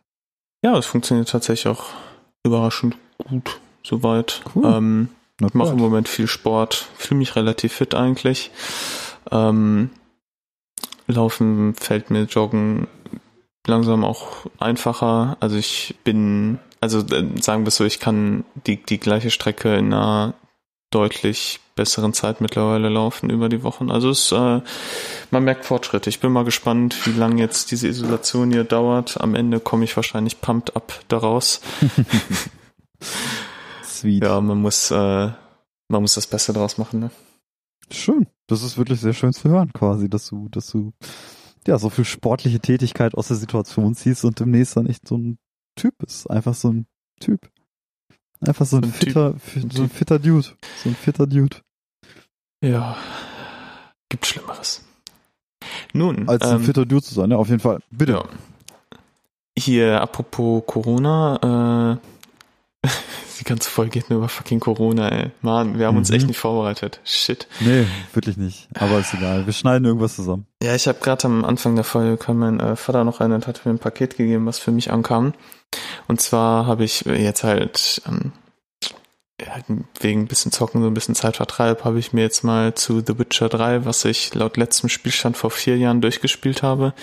[0.64, 1.86] Ja, es funktioniert tatsächlich auch
[2.46, 4.42] überraschend gut, soweit.
[4.56, 4.66] Cool.
[4.66, 5.10] Ähm,
[5.42, 5.78] Ich mache im.
[5.78, 8.52] Moment viel Sport, fühle mich relativ fit eigentlich.
[9.32, 9.90] Ähm,
[11.08, 12.88] Laufen fällt mir Joggen
[13.68, 15.38] langsam auch einfacher.
[15.40, 19.94] Also ich bin, also äh, sagen wir so, ich kann die, die gleiche Strecke in
[19.94, 20.34] einer
[20.92, 23.92] deutlich besseren Zeit mittlerweile laufen über die Wochen.
[23.92, 24.62] Also es, äh,
[25.32, 26.10] man merkt Fortschritte.
[26.10, 29.22] Ich bin mal gespannt, wie lange jetzt diese Isolation hier dauert.
[29.22, 31.62] Am Ende komme ich wahrscheinlich pumped up daraus.
[33.84, 34.24] Sweet.
[34.24, 35.30] Ja, man muss, äh,
[35.90, 37.12] man muss das Beste draus machen, ne?
[37.92, 38.28] Schön.
[38.48, 40.92] Das ist wirklich sehr schön zu hören, quasi, dass du, dass du
[41.68, 45.38] ja so viel sportliche Tätigkeit aus der Situation ziehst und demnächst dann echt so ein
[45.80, 46.30] Typ bist.
[46.30, 46.86] Einfach so ein
[47.20, 47.50] Typ.
[48.42, 49.04] Einfach so ein, ein Typ.
[49.04, 50.48] fitter, fi- so ein fitter Dude.
[50.84, 51.58] So ein fitter Dude.
[52.64, 52.96] Ja.
[54.10, 54.84] Gibt Schlimmeres.
[55.94, 57.80] Nun, Als ein ähm, fitter Dude zu sein, ja, auf jeden Fall.
[57.92, 58.14] Bitte.
[58.14, 58.26] ja.
[59.58, 62.19] Hier, apropos Corona, äh,
[63.40, 65.32] die ganze Folge geht nur über fucking Corona, ey.
[65.42, 66.16] Mann, wir haben uns Mhm.
[66.16, 67.00] echt nicht vorbereitet.
[67.04, 67.48] Shit.
[67.60, 68.68] Nee, wirklich nicht.
[68.76, 69.46] Aber ist egal.
[69.46, 70.46] Wir schneiden irgendwas zusammen.
[70.64, 73.48] Ja, ich habe gerade am Anfang der Folge kam mein äh, Vater noch rein und
[73.48, 75.34] hat mir ein Paket gegeben, was für mich ankam.
[76.08, 78.32] Und zwar habe ich jetzt halt ähm,
[79.42, 79.56] ja,
[80.02, 83.18] wegen ein bisschen Zocken, so ein bisschen Zeitvertreib, habe ich mir jetzt mal zu The
[83.20, 86.94] Witcher 3, was ich laut letztem Spielstand vor vier Jahren durchgespielt habe,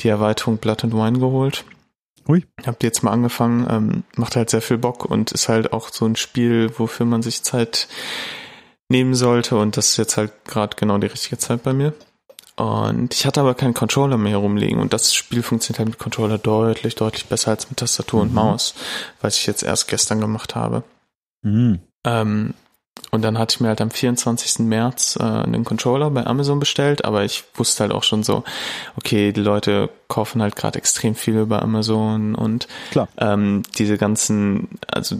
[0.00, 1.64] die Erweiterung Blood and Wine geholt.
[2.28, 2.46] Hui.
[2.66, 5.88] Hab die jetzt mal angefangen, ähm, macht halt sehr viel Bock und ist halt auch
[5.90, 7.88] so ein Spiel, wofür man sich Zeit
[8.88, 11.94] nehmen sollte und das ist jetzt halt gerade genau die richtige Zeit bei mir.
[12.56, 16.38] Und ich hatte aber keinen Controller mehr herumliegen und das Spiel funktioniert halt mit Controller
[16.38, 18.34] deutlich, deutlich besser als mit Tastatur und Mhm.
[18.34, 18.74] Maus,
[19.20, 20.84] was ich jetzt erst gestern gemacht habe.
[21.42, 21.80] Mhm.
[22.04, 22.54] Ähm,
[23.10, 24.60] und dann hatte ich mir halt am 24.
[24.60, 28.42] März äh, einen Controller bei Amazon bestellt, aber ich wusste halt auch schon so,
[28.96, 33.08] okay, die Leute kaufen halt gerade extrem viel über Amazon und Klar.
[33.18, 35.16] ähm, diese ganzen, also,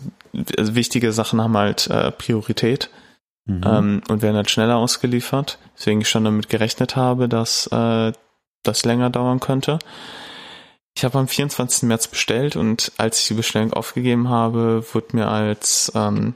[0.56, 2.90] also wichtige Sachen haben halt äh, Priorität
[3.44, 3.60] Mhm.
[3.66, 5.58] ähm, und werden halt schneller ausgeliefert.
[5.76, 8.12] Deswegen ich schon damit gerechnet habe, dass äh,
[8.62, 9.78] das länger dauern könnte.
[10.94, 11.84] Ich habe am 24.
[11.84, 16.34] März bestellt und als ich die Bestellung aufgegeben habe, wurde mir als ähm,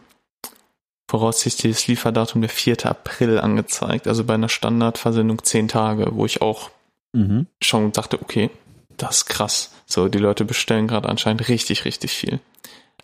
[1.08, 2.84] voraussichtliches Lieferdatum der 4.
[2.86, 4.06] April angezeigt.
[4.08, 6.70] Also bei einer Standardversendung 10 Tage, wo ich auch
[7.12, 7.46] Mhm.
[7.62, 8.50] schon dachte, okay,
[8.96, 9.70] das ist krass.
[9.86, 12.40] So, die Leute bestellen gerade anscheinend richtig, richtig viel.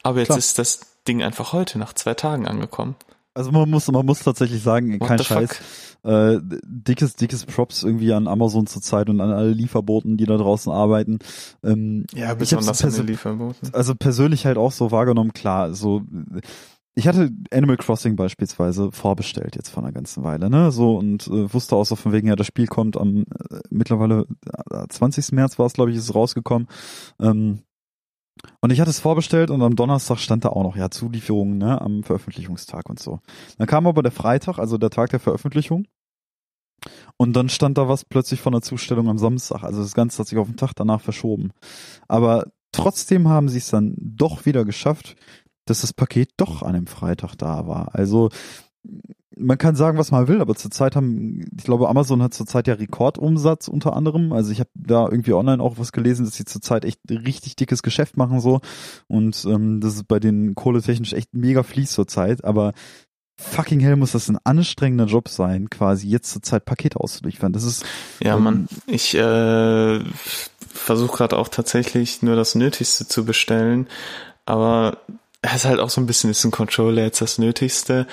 [0.03, 0.39] Aber jetzt Klar.
[0.39, 2.97] ist das Ding einfach heute nach zwei Tagen angekommen.
[3.35, 5.61] Also man muss, man muss tatsächlich sagen, What kein Scheiß.
[6.05, 10.71] Äh, dickes, dickes Props irgendwie an Amazon zurzeit und an alle Lieferboten, die da draußen
[10.73, 11.21] arbeiten.
[11.65, 13.73] Ähm, Ja, besonders an den Lieferboten.
[13.73, 16.03] also persönlich halt auch so wahrgenommen, klar, so
[16.95, 20.71] ich hatte Animal Crossing beispielsweise vorbestellt jetzt vor einer ganzen Weile, ne?
[20.73, 24.27] So und äh, wusste auch so von wegen, ja, das Spiel kommt am äh, mittlerweile
[24.71, 25.33] äh, 20.
[25.33, 26.69] März war es, glaube ich, ist es rausgekommen.
[27.19, 27.63] Ähm,
[28.61, 31.81] und ich hatte es vorbestellt und am Donnerstag stand da auch noch, ja, Zulieferung, ne,
[31.81, 33.21] am Veröffentlichungstag und so.
[33.59, 35.87] Dann kam aber der Freitag, also der Tag der Veröffentlichung.
[37.17, 39.63] Und dann stand da was plötzlich von der Zustellung am Samstag.
[39.63, 41.53] Also das Ganze hat sich auf den Tag danach verschoben.
[42.09, 45.17] Aber trotzdem haben sie es dann doch wieder geschafft,
[45.65, 47.95] dass das Paket doch an dem Freitag da war.
[47.95, 48.31] Also
[49.37, 52.75] man kann sagen, was man will, aber zurzeit haben, ich glaube, Amazon hat zurzeit ja
[52.75, 54.33] Rekordumsatz unter anderem.
[54.33, 57.83] Also ich habe da irgendwie online auch was gelesen, dass sie zurzeit echt richtig dickes
[57.83, 58.61] Geschäft machen so
[59.09, 62.45] und ähm, das ist bei den kohletechnisch echt mega fließt zurzeit.
[62.45, 62.73] Aber
[63.39, 67.53] fucking hell muss das ein anstrengender Job sein, quasi jetzt zurzeit Pakete auszuliefern.
[67.53, 67.85] Das ist
[68.21, 70.01] Ja, ähm, Mann, ich äh,
[70.69, 73.89] versuche gerade auch tatsächlich nur das Nötigste zu bestellen,
[74.45, 74.99] aber
[75.43, 78.07] es ist halt auch so ein bisschen, ist ein Controller jetzt das Nötigste.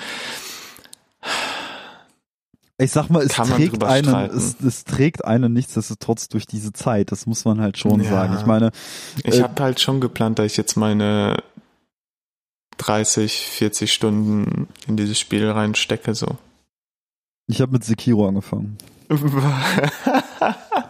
[2.78, 7.12] Ich sag mal, es Kann trägt einen, es, es trägt einen nichtsdestotrotz durch diese Zeit.
[7.12, 8.10] Das muss man halt schon Ja.
[8.10, 8.36] sagen.
[8.38, 8.70] Ich meine,
[9.22, 11.42] Ich Äh, habe halt schon geplant, dass ich jetzt meine
[12.78, 16.38] 30, 40 Stunden in dieses Spiel reinstecke, so.
[17.46, 18.78] ich habe mit Sekiro angefangen.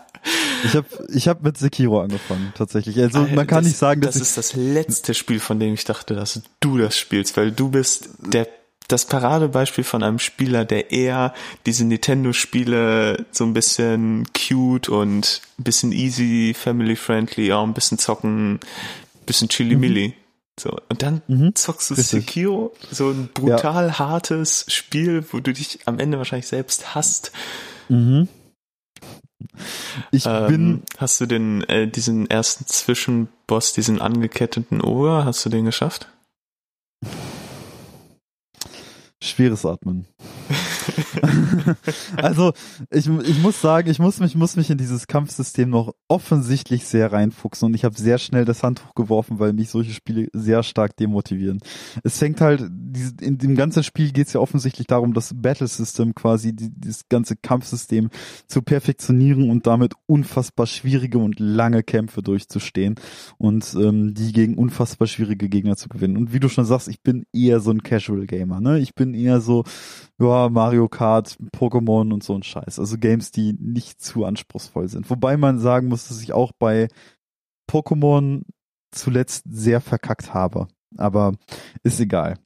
[0.64, 2.98] Ich habe ich hab mit Sekiro angefangen, tatsächlich.
[3.00, 5.72] Also man kann das, nicht sagen, dass das ich, ist das letzte Spiel, von dem
[5.74, 8.46] ich dachte, dass du das spielst, weil du bist der
[8.88, 11.32] das Paradebeispiel von einem Spieler, der eher
[11.64, 18.54] diese Nintendo-Spiele so ein bisschen cute und ein bisschen easy, family-friendly, auch ein bisschen zocken,
[18.54, 18.60] ein
[19.26, 20.14] bisschen chili-milli.
[20.58, 20.76] So.
[20.88, 21.54] Und dann Mhm.
[21.54, 22.26] zockst du Richtig.
[22.26, 27.32] Sekiro, so ein brutal hartes Spiel, wo du dich am Ende wahrscheinlich selbst hasst.
[27.88, 28.28] mhm.
[30.10, 35.48] Ich Ähm, bin, hast du den, äh, diesen ersten Zwischenboss, diesen angeketteten Oger, hast du
[35.48, 36.08] den geschafft?
[39.22, 40.06] schweres Atmen.
[42.16, 42.52] also
[42.90, 47.12] ich, ich muss sagen, ich muss mich, muss mich in dieses Kampfsystem noch offensichtlich sehr
[47.12, 50.96] reinfuchsen und ich habe sehr schnell das Handtuch geworfen, weil mich solche Spiele sehr stark
[50.96, 51.60] demotivieren.
[52.02, 52.60] Es fängt halt,
[53.20, 57.08] in dem ganzen Spiel geht es ja offensichtlich darum, das Battle System quasi, die, dieses
[57.08, 58.10] ganze Kampfsystem
[58.46, 62.96] zu perfektionieren und damit unfassbar schwierige und lange Kämpfe durchzustehen
[63.38, 66.16] und ähm, die gegen unfassbar schwierige Gegner zu gewinnen.
[66.16, 68.78] Und wie du schon sagst, ich bin eher so ein Casual Gamer, ne?
[68.78, 69.64] Ich bin eher so,
[70.20, 72.78] ja, Mario Kart, Pokémon und so ein Scheiß.
[72.78, 75.08] Also Games, die nicht zu anspruchsvoll sind.
[75.10, 76.88] Wobei man sagen muss, dass ich auch bei
[77.70, 78.42] Pokémon
[78.92, 80.68] zuletzt sehr verkackt habe.
[80.96, 81.34] Aber
[81.82, 82.36] ist egal.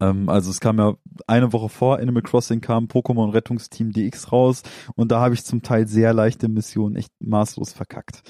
[0.00, 4.62] Ähm, also es kam ja eine Woche vor Animal Crossing kam Pokémon Rettungsteam DX raus
[4.96, 8.22] und da habe ich zum Teil sehr leichte Missionen echt maßlos verkackt.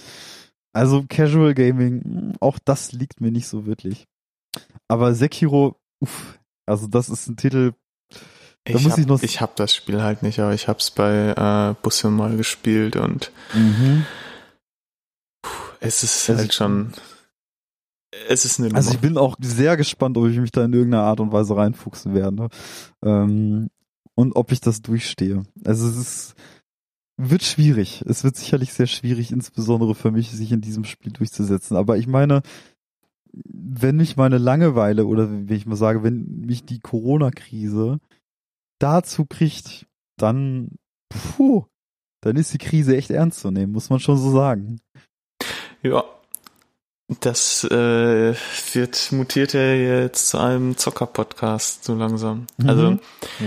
[0.73, 4.07] Also Casual Gaming, mh, auch das liegt mir nicht so wirklich.
[4.89, 7.73] Aber Sekiro, uff, also das ist ein Titel,
[8.65, 10.79] Da Ich muss habe ich noch- ich hab das Spiel halt nicht, aber ich habe
[10.79, 13.33] es bei äh, Busse mal gespielt und
[15.81, 16.93] es ist Also halt schon,
[18.29, 18.75] es ist eine.
[18.75, 21.57] Also ich bin auch sehr gespannt, ob ich mich da in irgendeiner Art und Weise
[21.57, 22.49] reinfuchsen werde.
[23.03, 23.71] Ähm,
[24.15, 25.45] und ob ich das durchstehe.
[25.65, 26.35] Also es ist,
[27.17, 28.03] wird schwierig.
[28.07, 31.77] Es wird sicherlich sehr schwierig, insbesondere für mich, sich in diesem Spiel durchzusetzen.
[31.77, 32.43] Aber ich meine,
[33.33, 38.01] wenn mich meine Langeweile oder wie ich mal sage, wenn mich die Corona-Krise
[38.81, 39.87] dazu kriegt,
[40.19, 40.73] dann,
[41.09, 41.65] puh,
[42.23, 44.81] dann ist die Krise echt ernst zu nehmen, muss man schon so sagen.
[45.83, 46.03] ja,
[47.21, 48.35] das äh,
[48.73, 52.47] wird mutiert ja jetzt zu einem Zocker-Podcast so langsam.
[52.65, 53.01] Also Mhm.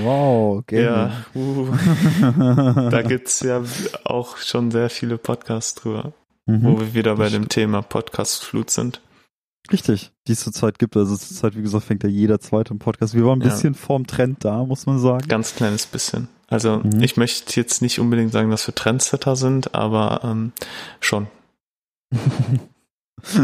[0.03, 1.69] Wow, ja, Gaming.
[1.69, 1.75] uh,
[2.89, 3.63] da gibt's ja
[4.03, 6.11] auch schon sehr viele Podcasts drüber,
[6.45, 6.63] Mhm.
[6.63, 7.47] wo wir wieder bei dem.
[7.47, 8.99] Thema Podcast-Flut sind.
[9.71, 10.97] Richtig, die es zurzeit gibt.
[10.97, 13.13] Also zurzeit, wie gesagt, fängt ja jeder zweite im Podcast.
[13.13, 13.53] Wir waren ein Ja.
[13.53, 15.27] bisschen vorm Trend da, muss man sagen.
[15.27, 16.27] Ganz kleines bisschen.
[16.47, 17.01] Also Mhm.
[17.01, 20.51] ich möchte jetzt nicht unbedingt sagen, dass wir Trendsetter sind, aber ähm,
[20.99, 21.27] schon.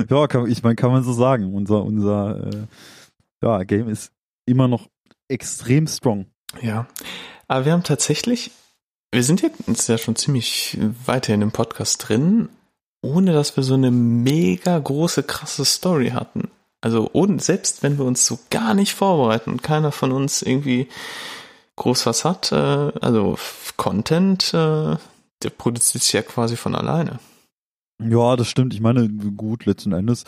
[0.10, 1.54] ja, kann, ich meine, kann man so sagen.
[1.54, 2.68] Unser, unser äh,
[3.42, 4.12] ja, Game ist
[4.46, 4.90] immer noch
[5.28, 6.26] extrem strong.
[6.62, 6.88] Ja.
[7.48, 8.52] Aber wir haben tatsächlich,
[9.12, 12.50] wir sind jetzt ja schon ziemlich weiter in dem Podcast drin,
[13.02, 16.50] ohne dass wir so eine mega große, krasse Story hatten.
[16.82, 20.88] Also ohne, selbst wenn wir uns so gar nicht vorbereiten und keiner von uns irgendwie
[21.76, 23.38] groß was hat, äh, also
[23.78, 24.98] Content, äh,
[25.44, 27.20] der produziert sich ja quasi von alleine.
[28.02, 28.74] Ja, das stimmt.
[28.74, 30.24] Ich meine, gut, letzten Endes,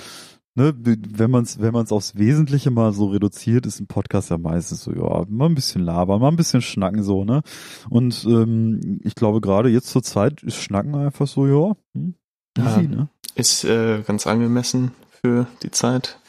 [0.56, 4.38] ne, wenn man es wenn man's aufs Wesentliche mal so reduziert, ist ein Podcast ja
[4.38, 7.42] meistens so, ja, mal ein bisschen labern, mal ein bisschen schnacken so, ne?
[7.90, 12.16] Und ähm, ich glaube, gerade jetzt zur Zeit ist Schnacken einfach so, ja, hm,
[12.58, 13.08] easy, ne?
[13.36, 16.20] Ist äh, ganz angemessen für die Zeit.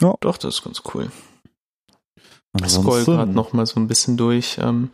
[0.00, 0.14] Ja.
[0.20, 1.10] Doch, das ist ganz cool.
[2.64, 4.90] Ich scroll gerade noch mal so ein bisschen durch, ähm,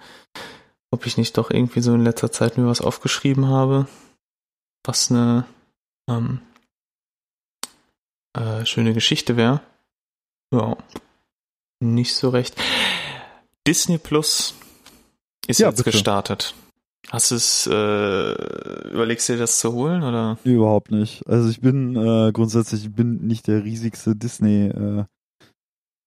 [0.90, 3.86] ob ich nicht doch irgendwie so in letzter Zeit mir was aufgeschrieben habe,
[4.84, 5.46] was eine
[6.08, 6.40] ähm,
[8.36, 9.60] äh, schöne Geschichte wäre.
[10.54, 10.76] Ja,
[11.80, 12.56] nicht so recht.
[13.66, 14.54] Disney Plus
[15.46, 15.90] ist Ja, jetzt bitte.
[15.90, 16.54] gestartet.
[17.08, 20.38] Hast du es, äh, überlegst du dir das zu holen oder?
[20.44, 21.26] Überhaupt nicht.
[21.26, 25.04] Also ich bin äh, grundsätzlich ich bin nicht der riesigste Disney äh,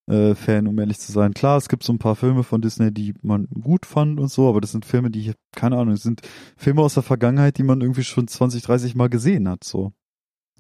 [0.08, 1.34] äh, Fan, um ehrlich zu sein.
[1.34, 4.50] Klar, es gibt so ein paar Filme von Disney, die man gut fand und so,
[4.50, 6.22] aber das sind Filme, die, keine Ahnung, das sind
[6.58, 9.94] Filme aus der Vergangenheit, die man irgendwie schon 20, 30 Mal gesehen hat, so.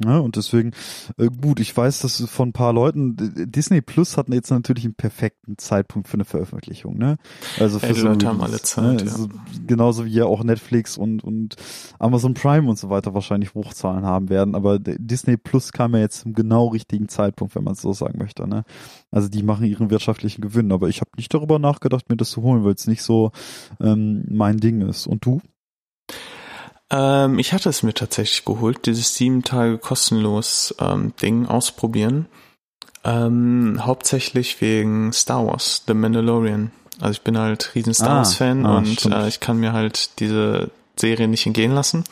[0.03, 0.71] Ja, und deswegen,
[1.17, 3.15] äh, gut, ich weiß, dass von ein paar Leuten,
[3.51, 7.17] Disney Plus hat jetzt natürlich einen perfekten Zeitpunkt für eine Veröffentlichung, ne?
[7.59, 9.05] Also für die so Leute haben alle Zeit, ne?
[9.05, 9.11] ja.
[9.11, 9.29] Also,
[9.67, 11.57] genauso wie ja auch Netflix und, und
[11.99, 16.21] Amazon Prime und so weiter wahrscheinlich Hochzahlen haben werden, aber Disney Plus kam ja jetzt
[16.21, 18.63] zum genau richtigen Zeitpunkt, wenn man es so sagen möchte, ne?
[19.11, 22.41] Also die machen ihren wirtschaftlichen Gewinn, aber ich habe nicht darüber nachgedacht, mir das zu
[22.41, 23.31] holen, weil es nicht so
[23.79, 25.05] ähm, mein Ding ist.
[25.05, 25.39] Und du?
[26.93, 32.27] Ähm, ich hatte es mir tatsächlich geholt, dieses sieben Tage kostenlos ähm, Ding ausprobieren.
[33.03, 36.71] Ähm, hauptsächlich wegen Star Wars, The Mandalorian.
[36.99, 39.73] Also ich bin halt riesen Star Ah, Wars Fan ah, und äh, ich kann mir
[39.73, 42.03] halt diese Serie nicht entgehen lassen.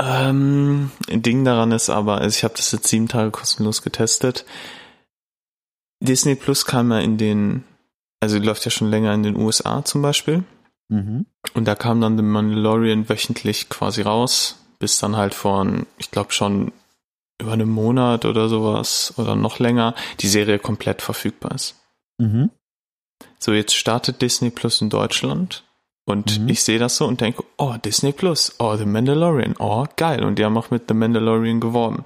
[0.00, 4.46] Ähm, Ding daran ist aber, also ich habe das jetzt sieben Tage kostenlos getestet.
[6.00, 7.64] Disney Plus kam ja in den,
[8.20, 10.44] also läuft ja schon länger in den USA zum Beispiel.
[10.88, 11.26] Mhm.
[11.54, 16.32] Und da kam dann The Mandalorian wöchentlich quasi raus, bis dann halt von, ich glaube
[16.32, 16.72] schon
[17.40, 21.76] über einen Monat oder sowas oder noch länger die Serie komplett verfügbar ist.
[22.18, 22.50] Mhm.
[23.38, 25.62] So, jetzt startet Disney Plus in Deutschland
[26.06, 26.48] und Mhm.
[26.48, 30.24] ich sehe das so und denke, oh, Disney Plus, oh, The Mandalorian, oh, geil.
[30.24, 32.04] Und die haben auch mit The Mandalorian geworben.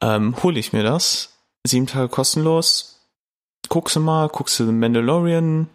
[0.00, 3.00] Ähm, hole ich mir das, sieben Tage kostenlos,
[3.68, 5.68] guckst du mal, guckst du The Mandalorian,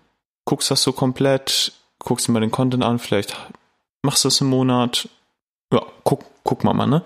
[0.45, 1.73] guckst das so komplett,
[2.05, 3.35] guckst dir mal den Content an, vielleicht
[4.03, 5.09] machst du es im Monat,
[5.73, 7.03] ja, guck, guck mal mal, ne?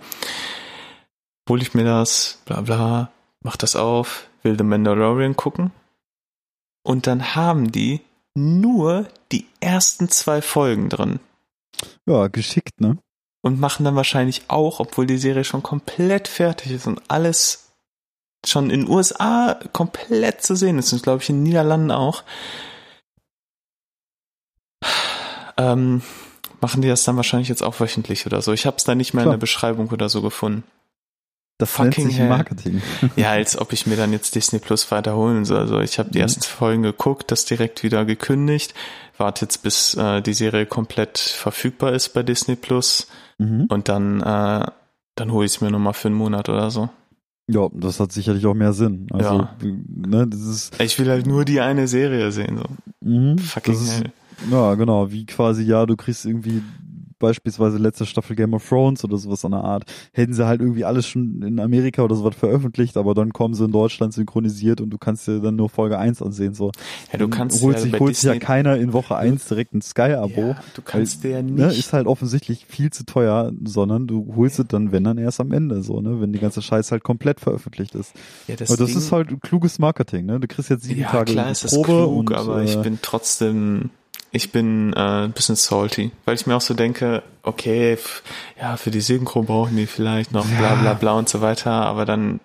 [1.49, 5.71] Hol ich mir das, bla bla, mach das auf, will The Mandalorian gucken.
[6.83, 8.01] Und dann haben die
[8.35, 11.19] nur die ersten zwei Folgen drin
[12.05, 12.97] Ja, geschickt, ne?
[13.41, 17.71] und machen dann wahrscheinlich auch, obwohl die Serie schon komplett fertig ist und alles
[18.45, 22.23] schon in den USA komplett zu sehen ist und glaube ich in den Niederlanden auch,
[25.57, 26.01] ähm,
[26.61, 28.53] machen die das dann wahrscheinlich jetzt auch wöchentlich oder so.
[28.53, 29.35] Ich habe es da nicht mehr in Klar.
[29.35, 30.63] der Beschreibung oder so gefunden.
[31.57, 32.29] Das Fucking nennt sich hell.
[32.29, 32.81] Marketing.
[33.17, 35.59] Ja, als ob ich mir dann jetzt Disney Plus weiterholen soll.
[35.59, 36.23] Also ich habe die Mhm.
[36.23, 38.73] ersten Folgen geguckt, das direkt wieder gekündigt,
[39.17, 43.07] warte jetzt bis äh, die Serie komplett verfügbar ist bei Disney Plus
[43.39, 43.65] Mhm.
[43.69, 44.65] und dann äh,
[45.15, 46.87] dann hole ich es mir nochmal für einen Monat oder so.
[47.47, 49.07] Ja, das hat sicherlich auch mehr Sinn.
[49.11, 49.55] Also, Ja.
[49.61, 52.57] ne, das ist, Ich will halt nur die eine Serie sehen.
[52.57, 52.65] So.
[53.01, 54.11] mhm, Fucking das ist, hell.
[54.51, 56.61] Ja, genau, wie quasi, ja, du kriegst irgendwie
[57.19, 59.83] beispielsweise letzte Staffel Game of Thrones oder sowas an der Art.
[60.13, 63.65] Hätten sie halt irgendwie alles schon in Amerika oder sowas veröffentlicht, aber dann kommen sie
[63.65, 66.71] in Deutschland synchronisiert und du kannst dir dann nur Folge 1 ansehen, so.
[67.11, 69.45] Ja, du kannst holt ja sich, bei holt sich ja Disney- keiner in Woche 1
[69.49, 70.51] direkt ein Sky-Abo.
[70.51, 71.57] Ja, du kannst dir ja nicht.
[71.57, 75.41] Ne, ist halt offensichtlich viel zu teuer, sondern du holst es dann, wenn dann erst
[75.41, 78.13] am Ende, so, ne, wenn die ganze Scheiße halt komplett veröffentlicht ist.
[78.47, 80.39] ja, das Aber das Ding- ist halt kluges Marketing, ne?
[80.39, 82.77] Du kriegst jetzt sieben ja, Tage klar ist das Probe klug, und aber äh, ich
[82.81, 83.89] bin trotzdem,
[84.31, 87.97] ich bin äh, ein bisschen salty, weil ich mir auch so denke, okay,
[88.59, 92.05] ja, für die Synchro brauchen die vielleicht noch bla bla bla und so weiter, aber
[92.05, 92.39] dann,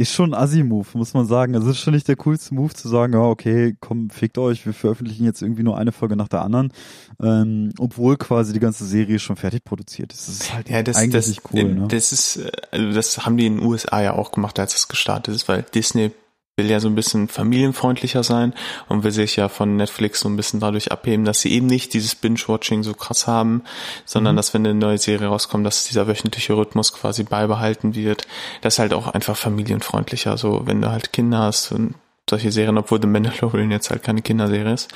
[0.00, 1.56] ist schon ein Assi-Move, muss man sagen.
[1.56, 4.64] Also es ist schon nicht der coolste Move zu sagen, ja, okay, komm, fickt euch,
[4.64, 6.72] wir veröffentlichen jetzt irgendwie nur eine Folge nach der anderen,
[7.20, 10.28] ähm, obwohl quasi die ganze Serie schon fertig produziert ist.
[10.28, 11.88] Das ist halt ja, das, eigentlich das, nicht cool, ne?
[11.88, 14.86] das ist, äh, also das haben die in den USA ja auch gemacht, als es
[14.86, 16.12] gestartet ist, weil Disney
[16.58, 18.52] will ja so ein bisschen familienfreundlicher sein
[18.88, 21.94] und will sich ja von Netflix so ein bisschen dadurch abheben, dass sie eben nicht
[21.94, 23.62] dieses Binge-Watching so krass haben,
[24.04, 24.36] sondern Mhm.
[24.36, 28.26] dass wenn eine neue Serie rauskommt, dass dieser wöchentliche Rhythmus quasi beibehalten wird.
[28.60, 31.94] Das ist halt auch einfach familienfreundlicher, so wenn du halt Kinder hast und
[32.28, 34.90] solche Serien, obwohl The Mandalorian jetzt halt keine Kinderserie ist.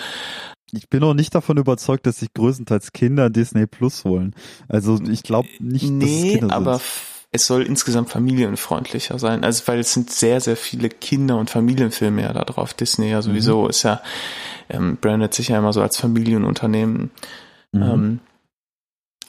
[0.75, 4.35] Ich bin auch nicht davon überzeugt, dass sich größtenteils Kinder Disney Plus holen.
[4.69, 6.85] Also ich glaube nicht, dass es nee, Kinder aber sind.
[7.33, 9.43] Es soll insgesamt familienfreundlicher sein.
[9.43, 12.75] Also weil es sind sehr, sehr viele Kinder- und Familienfilme ja da drauf.
[12.75, 13.23] Disney ja Mhm.
[13.23, 14.03] sowieso ist ja,
[14.69, 17.11] ähm, brandet sich ja immer so als Familienunternehmen.
[17.73, 17.83] Mhm.
[17.83, 18.21] Ähm,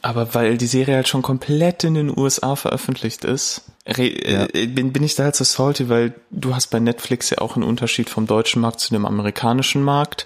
[0.02, 4.48] aber weil die Serie halt schon komplett in den USA veröffentlicht ist, re Ja.
[4.54, 7.56] äh, bin, bin ich da halt so salty, weil du hast bei Netflix ja auch
[7.56, 10.26] einen Unterschied vom deutschen Markt zu dem amerikanischen Markt.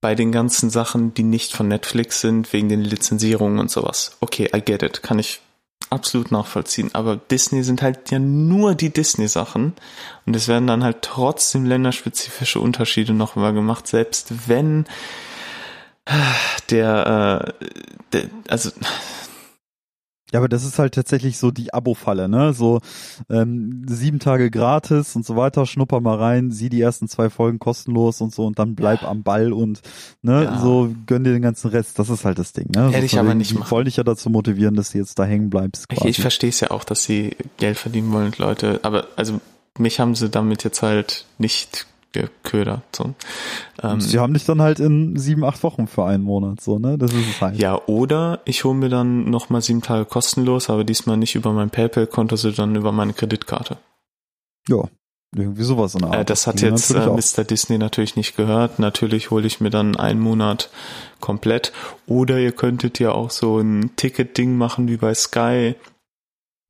[0.00, 4.16] Bei den ganzen Sachen, die nicht von Netflix sind, wegen den Lizenzierungen und sowas.
[4.20, 5.02] Okay, I get it.
[5.02, 5.40] Kann ich
[5.94, 6.90] absolut nachvollziehen.
[6.92, 9.74] Aber Disney sind halt ja nur die Disney-Sachen.
[10.26, 14.86] Und es werden dann halt trotzdem länderspezifische Unterschiede noch mal gemacht, selbst wenn
[16.70, 17.66] der, äh,
[18.12, 18.70] der also
[20.34, 22.52] Ja, aber das ist halt tatsächlich so die Abo-Falle, ne?
[22.54, 22.80] So
[23.30, 27.60] ähm, sieben Tage gratis und so weiter, schnupper mal rein, sieh die ersten zwei Folgen
[27.60, 29.80] kostenlos und so und dann bleib am Ball und
[30.22, 30.58] ne, Ja.
[30.60, 32.00] so gönn dir den ganzen Rest.
[32.00, 32.88] Das ist halt das Ding, ne?
[32.88, 33.70] Hätte so ich aber nicht machen.
[33.70, 35.86] wollte ich ja dazu motivieren, dass du jetzt da hängen bleibst.
[35.92, 36.08] Ich, Quasi.
[36.10, 38.80] ich verstehe es ja auch, dass sie Geld verdienen wollen, Leute.
[38.82, 39.40] Aber also
[39.78, 42.82] mich haben sie damit jetzt halt nicht geködert.
[42.96, 43.14] So.
[43.82, 46.96] Ähm, Sie haben dich dann halt in sieben, acht Wochen für einen Monat, so, ne?
[46.96, 47.58] Das ist es halt.
[47.58, 51.70] ja, oder ich hole mir dann nochmal sieben Tage kostenlos, aber diesmal nicht über mein
[51.70, 53.76] PayPal-Konto, sondern über meine Kreditkarte.
[54.68, 54.88] Ja,
[55.36, 56.20] irgendwie sowas in der Art.
[56.20, 57.06] Äh, das hat jetzt äh.
[57.06, 57.44] Mr.
[57.44, 58.78] Disney natürlich nicht gehört.
[58.78, 60.70] Natürlich hole ich mir dann einen Monat
[61.20, 61.72] komplett.
[62.06, 65.74] Oder ihr könntet ja auch so ein Ticket-Ding machen wie bei Sky,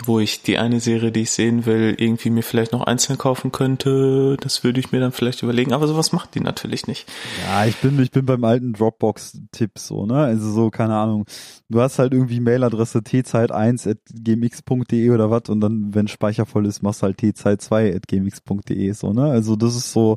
[0.02, 3.52] wo ich die eine Serie, die ich sehen will, irgendwie mir vielleicht noch einzeln kaufen
[3.52, 4.36] könnte.
[4.40, 5.72] Das würde ich mir dann vielleicht überlegen.
[5.72, 7.08] Aber sowas macht die natürlich nicht.
[7.46, 10.16] Ja, ich bin, ich bin beim alten Dropbox-Tipp so, ne?
[10.16, 11.26] Also so, keine Ahnung.
[11.68, 17.02] Du hast halt irgendwie Mailadresse tzeit1.gmx.de oder was und dann, wenn Speicher voll ist, machst
[17.02, 19.30] du halt tzeit2.gmx.de so, ne?
[19.30, 20.16] Also das ist so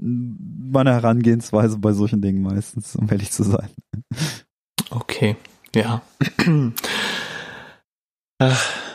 [0.00, 3.68] meine Herangehensweise bei solchen Dingen meistens, um ehrlich zu sein.
[4.90, 5.34] Okay,
[5.74, 6.02] ja.
[8.38, 8.87] Ach.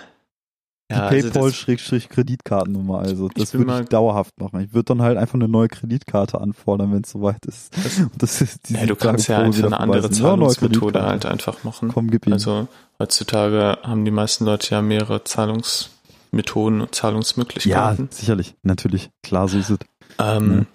[0.93, 4.59] Die Ja, also das- PayPal-Kreditkartennummer, also das bin würde mal- ich dauerhaft machen.
[4.61, 7.73] Ich würde dann halt einfach eine neue Kreditkarte anfordern, wenn es soweit ist.
[7.75, 10.03] Das- das ist die ja, du kannst ja einfach eine andere.
[10.03, 11.07] Ja, Zahlungsmethode Kreditkarte.
[11.09, 11.89] halt einfach machen.
[11.93, 12.33] Komm, gib ihm.
[12.33, 12.67] Also
[12.99, 18.07] heutzutage haben die meisten Leute ja mehrere Zahlungsmethoden und ja, Zahlungsmöglichkeiten.
[18.11, 19.09] sicherlich, natürlich.
[19.23, 19.79] Klar, so ist es.
[20.19, 20.67] ähm,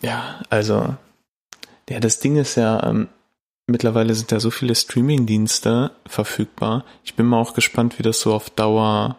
[0.00, 0.94] ja, also
[1.90, 3.08] ja, das Ding ist ja, ähm,
[3.66, 6.84] mittlerweile sind ja so viele Streaming-Dienste verfügbar.
[7.04, 9.16] Ich bin mal auch gespannt, wie das so auf Dauer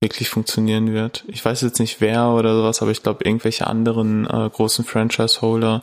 [0.00, 1.24] wirklich funktionieren wird.
[1.26, 5.82] Ich weiß jetzt nicht wer oder sowas, aber ich glaube, irgendwelche anderen äh, großen Franchise-Holder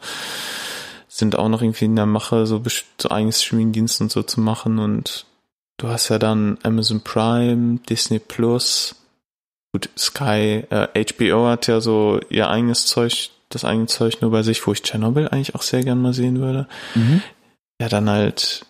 [1.08, 2.62] sind auch noch irgendwie in der Mache, so,
[3.00, 5.26] so eigenes Streaming-Dienst und so zu machen und
[5.78, 8.96] du hast ja dann Amazon Prime, Disney Plus,
[9.74, 14.44] gut, Sky, äh, HBO hat ja so ihr eigenes Zeug, das eigene Zeug nur bei
[14.44, 16.68] sich, wo ich Chernobyl eigentlich auch sehr gern mal sehen würde.
[16.96, 17.22] Mhm.
[17.82, 18.66] Ja, dann halt,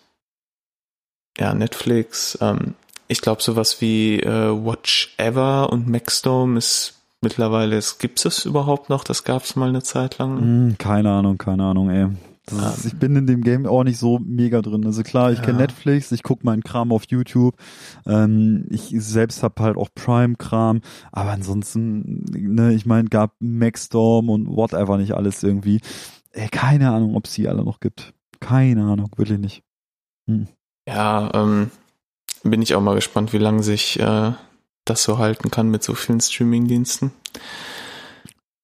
[1.38, 2.74] ja, Netflix, ähm,
[3.08, 8.88] ich glaube sowas wie äh, Watch Ever und Maxdome ist mittlerweile, es gibt es überhaupt
[8.90, 9.04] noch?
[9.04, 10.38] Das gab es mal eine Zeit lang.
[10.40, 12.08] Hm, keine Ahnung, keine Ahnung, ey.
[12.48, 14.86] Das ist, ich bin in dem Game auch nicht so mega drin.
[14.86, 15.44] Also klar, ich Ja.
[15.46, 17.56] kenne Netflix, ich gucke meinen Kram auf YouTube.
[18.06, 20.80] Ähm, ich selbst habe halt auch Prime-Kram,
[21.10, 25.80] aber ansonsten, ne, ich meine, gab Maxstorm und whatever nicht alles irgendwie.
[26.30, 28.12] Ey, keine Ahnung, ob es die alle noch gibt.
[28.38, 29.62] Keine Ahnung, wirklich nicht.
[30.88, 31.70] Ja, ähm,
[32.50, 34.32] bin ich auch mal gespannt, wie lange sich äh,
[34.84, 37.12] das so halten kann mit so vielen Streaming-Diensten.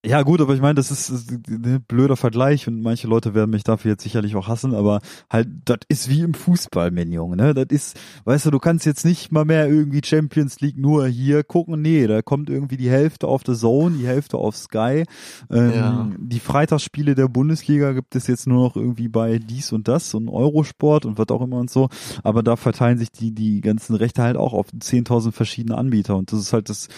[0.05, 3.51] Ja gut, aber ich meine, das ist, ist ein blöder Vergleich und manche Leute werden
[3.53, 5.01] mich dafür jetzt sicherlich auch hassen, aber
[5.31, 7.55] halt, das ist wie im Fußball, mein Junge, ne?
[7.55, 11.45] Das ist, weißt du, du kannst jetzt nicht mal mehr irgendwie Champions League nur hier
[11.45, 15.05] gucken, nee, da kommt irgendwie die Hälfte auf The Zone, die Hälfte auf Sky.
[15.51, 16.11] Ähm, Ja.
[16.19, 20.29] Die Freitagsspiele der Bundesliga gibt es jetzt nur noch irgendwie bei dies und das und
[20.29, 21.89] Eurosport und was auch immer und so,
[22.25, 26.33] aber da verteilen sich die, die ganzen Rechte halt auch auf 10.000 verschiedene Anbieter und
[26.33, 26.89] das ist halt das,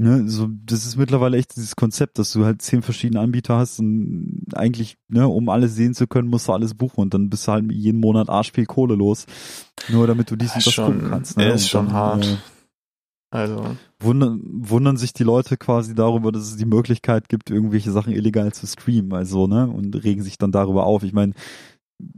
[0.00, 3.80] Ne, so, das ist mittlerweile echt dieses Konzept, dass du halt zehn verschiedene Anbieter hast
[3.80, 7.48] und eigentlich, ne, um alles sehen zu können, musst du alles buchen und dann bist
[7.48, 9.26] du halt jeden Monat arsch viel Kohle los.
[9.88, 11.36] Nur damit du dies und das gucken kannst.
[11.36, 11.50] Ne?
[11.50, 12.24] ist schon dann, hart.
[12.24, 12.36] Äh,
[13.30, 18.12] Also, wundern, wundern sich die Leute quasi darüber, dass es die Möglichkeit gibt, irgendwelche Sachen
[18.12, 21.02] illegal zu streamen, also, ne, und regen sich dann darüber auf.
[21.02, 21.32] Ich meine,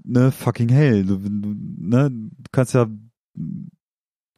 [0.04, 2.88] ne, fucking hell, du, du, ne, du kannst ja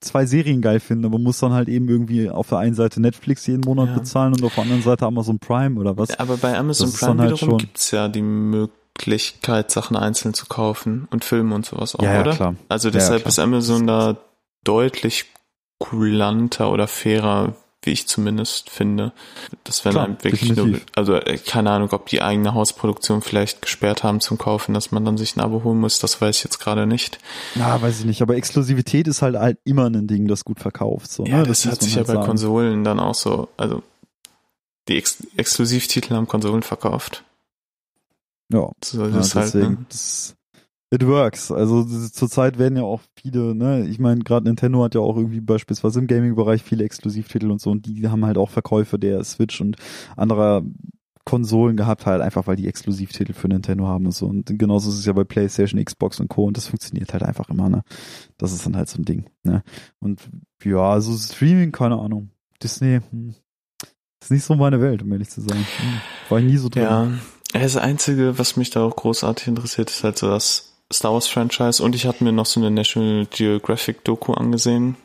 [0.03, 3.47] zwei Serien geil finden, aber musst dann halt eben irgendwie auf der einen Seite Netflix
[3.47, 3.95] jeden Monat Ja.
[3.99, 6.19] bezahlen und auf der anderen Seite Amazon Prime oder was.
[6.19, 10.47] aber bei Amazon das Prime halt wiederum schon- gibt's ja die Möglichkeit, Sachen einzeln zu
[10.47, 12.33] kaufen und Filme und sowas auch, ja, ja, oder?
[12.33, 12.55] klar.
[12.69, 13.29] Also Ja, deshalb klar.
[13.29, 14.17] ist Amazon da
[14.65, 15.27] deutlich
[15.79, 19.12] kulanter oder fairer, wie ich zumindest finde.
[19.64, 20.87] Das wenn Klar, einem wirklich nur, definitiv.
[20.95, 25.05] also äh, keine Ahnung, ob die eigene Hausproduktion vielleicht gesperrt haben zum Kaufen, dass man
[25.05, 27.18] dann sich ein Abo holen muss, das weiß ich jetzt gerade nicht.
[27.55, 31.11] Ja, weiß ich nicht, aber Exklusivität ist halt, halt immer ein Ding, das gut verkauft.
[31.11, 31.43] So, Ja, ne?
[31.47, 32.26] das, muss hat sich ja halt bei sagen.
[32.26, 33.83] Konsolen dann auch so, also
[34.89, 37.24] die Ex Exklusivtitel haben Konsolen verkauft.
[38.53, 39.87] Ja, So ja ist es halt, deswegen, ne?
[39.89, 40.35] das,
[40.93, 41.51] it works.
[41.51, 45.40] Also zurzeit werden ja auch viele, ne, ich meine, gerade Nintendo hat ja auch irgendwie
[45.40, 49.61] beispielsweise im Gaming-Bereich viele Exklusivtitel und so und die haben halt auch Verkäufe der Switch
[49.61, 49.76] und
[50.16, 50.62] anderer
[51.24, 54.26] Konsolen gehabt, halt einfach, weil die Exklusivtitel für Nintendo haben und so.
[54.26, 56.47] Und genauso ist es ja bei PlayStation, Xbox und Co.
[56.47, 57.84] Und das funktioniert halt einfach immer, ne?
[58.38, 59.62] Das ist dann halt so ein Ding, ne?
[60.01, 60.20] Und
[60.64, 62.30] ja, so Streaming, keine Ahnung.
[62.61, 63.36] Disney, hm,
[64.20, 65.59] ist nicht so meine Welt, um ehrlich zu sein.
[65.59, 66.82] Hm, war ich nie so drin.
[66.82, 67.09] Ja,
[67.53, 71.82] das Einzige, was mich da auch großartig interessiert, ist halt so das Star Wars Franchise.
[71.82, 74.97] Und ich hatte mir noch so eine National Geographic Doku angesehen.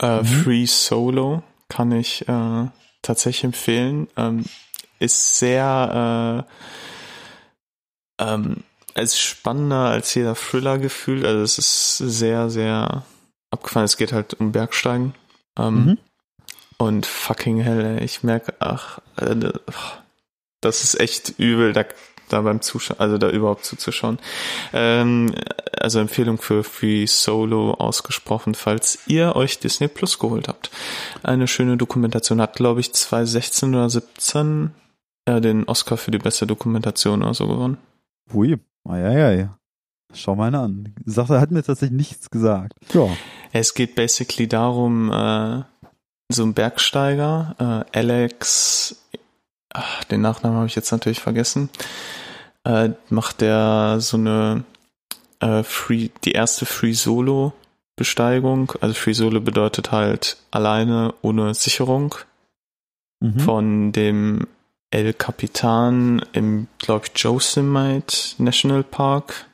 [0.00, 0.24] Äh, Mhm.
[0.24, 2.66] Free Solo kann ich äh,
[3.02, 4.08] tatsächlich empfehlen.
[4.16, 4.44] Ähm,
[4.98, 6.46] ist sehr
[8.18, 8.64] äh, ähm,
[8.94, 11.24] ist spannender als jeder Thriller gefühlt.
[11.24, 13.04] Also es ist sehr, sehr
[13.50, 13.84] abgefahren.
[13.84, 15.14] Es geht halt um Bergsteigen.
[15.58, 15.98] Ähm, Mhm.
[16.80, 19.34] Und fucking hell, ey, ich merke, ach, äh,
[20.60, 21.84] das ist echt übel, da,
[22.28, 24.18] da beim Zuschauen, also da überhaupt zuzuschauen.
[24.72, 25.34] Ähm,
[25.78, 30.70] also Empfehlung für Free Solo ausgesprochen, falls ihr euch Disney Plus geholt habt.
[31.22, 34.70] Eine schöne Dokumentation hat, glaube ich, 2016 oder 17
[35.26, 37.78] äh, den Oscar für die beste Dokumentation oder so gewonnen.
[38.32, 38.56] Hui,
[38.88, 39.48] ei,
[40.14, 40.94] Schau mal eine an.
[41.04, 42.72] Die Sache hat mir tatsächlich nichts gesagt.
[42.94, 43.08] Ja.
[43.52, 45.62] Es geht basically darum, äh,
[46.30, 49.04] so ein Bergsteiger, äh, Alex,
[49.72, 51.70] ach, den Nachnamen habe ich jetzt natürlich vergessen,
[52.64, 54.64] äh, macht der so eine
[55.40, 57.52] äh, Free, die erste Free Solo
[57.96, 58.72] Besteigung.
[58.80, 62.14] Also Free Solo bedeutet halt alleine ohne Sicherung
[63.20, 63.40] Mhm.
[63.40, 64.46] von dem
[64.90, 69.46] El Capitan im, glaube ich, Yosemite National Park.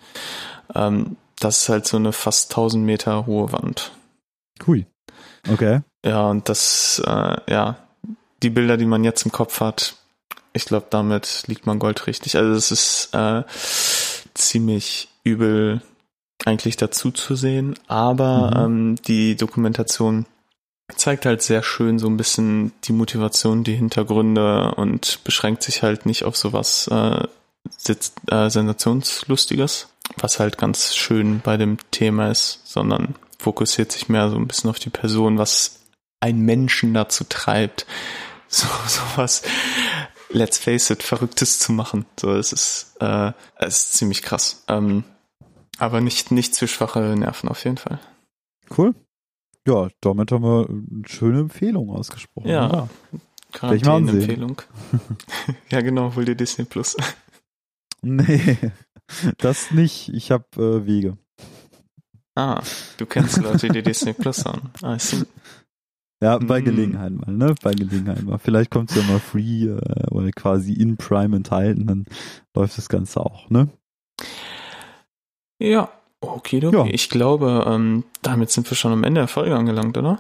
[0.75, 3.93] Ähm, das ist halt so eine fast 1000 Meter hohe Wand.
[4.67, 4.87] Hui.
[5.51, 5.81] Okay.
[6.05, 7.77] Ja, und das, äh, ja,
[8.43, 9.97] die Bilder, die man jetzt im Kopf hat,
[10.55, 12.37] ich glaube, damit liegt man Gold richtig.
[12.37, 13.43] Also es ist äh,
[14.35, 15.83] ziemlich übel
[16.47, 18.65] eigentlich dazu zu sehen, aber Mhm.
[18.65, 20.27] ähm, die Dokumentation
[20.97, 26.07] zeigt halt sehr schön so ein bisschen die Motivation, die Hintergründe und beschränkt sich halt
[26.07, 27.27] nicht auf sowas äh,
[28.31, 29.89] äh, Sensationslustiges,
[30.19, 34.71] was halt ganz schön bei dem Thema ist, sondern fokussiert sich mehr so ein bisschen
[34.71, 35.81] auf die Person, was
[36.21, 37.87] einen Menschen dazu treibt,
[38.49, 39.43] so sowas,
[40.31, 42.07] let's face it, Verrücktes zu machen.
[42.19, 44.65] So, es ist, äh, es ist ziemlich krass.
[44.69, 45.05] Ähm,
[45.79, 47.99] aber nicht, nicht für schwache Nerven auf jeden Fall.
[48.77, 48.95] Cool.
[49.67, 52.49] Ja, damit haben wir eine schöne Empfehlung ausgesprochen.
[52.49, 52.89] Ja.
[53.63, 54.09] Mal ansehen.
[54.09, 54.63] Empfehlung.
[55.71, 56.97] ja, genau, hol dir Disney Plus.
[58.03, 58.59] Nee,
[59.39, 60.11] das nicht.
[60.11, 61.17] Ich habe äh, Wege.
[62.35, 62.63] Ah,
[62.99, 64.71] du kennst Leute, die Disney Plus haben.
[64.83, 65.25] Ah, I see.
[66.25, 66.65] Ja, bei Hm.
[66.65, 67.55] Gelegenheit mal, ne?
[67.63, 68.39] Bei Gelegenheit mal.
[68.39, 72.07] Vielleicht kommt es ja mal free äh, oder quasi in Prime enthalten, dann
[72.57, 73.69] läuft das Ganze auch, ne?
[75.59, 76.77] Ja, okay, okay.
[76.77, 76.87] Ja.
[76.87, 80.19] Ich glaube, ähm, damit sind wir schon am Ende der Folge angelangt, oder?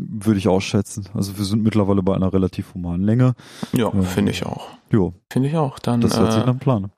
[0.00, 1.08] Würde ich ausschätzen.
[1.14, 3.34] Also wir sind mittlerweile bei einer relativ humanen Länge.
[3.72, 4.02] Ja, Ja.
[4.02, 4.68] finde ich auch.
[4.90, 5.78] Jo, Finde ich auch.
[5.78, 6.84] Dann, das hört sich äh, nach einem Plan.
[6.84, 6.92] an.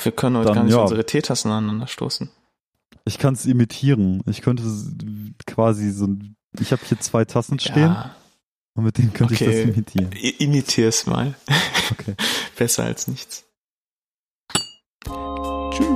[0.00, 0.82] wir können heute dann, gar nicht ja.
[0.82, 2.30] unsere Teetassen aneinander stoßen.
[3.04, 4.22] Ich kann es imitieren.
[4.26, 4.62] Ich könnte
[5.46, 7.82] quasi so ein, ich habe hier zwei Tassen stehen.
[7.82, 8.14] Ja.
[8.74, 9.44] Und mit denen könnte okay.
[9.44, 10.12] ich das imitieren.
[10.38, 11.34] Imitiere es mal.
[11.92, 12.14] Okay.
[12.56, 13.44] Besser als nichts.
[15.70, 15.86] Tschüss.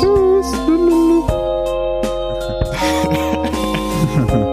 [0.00, 0.46] Tschüss.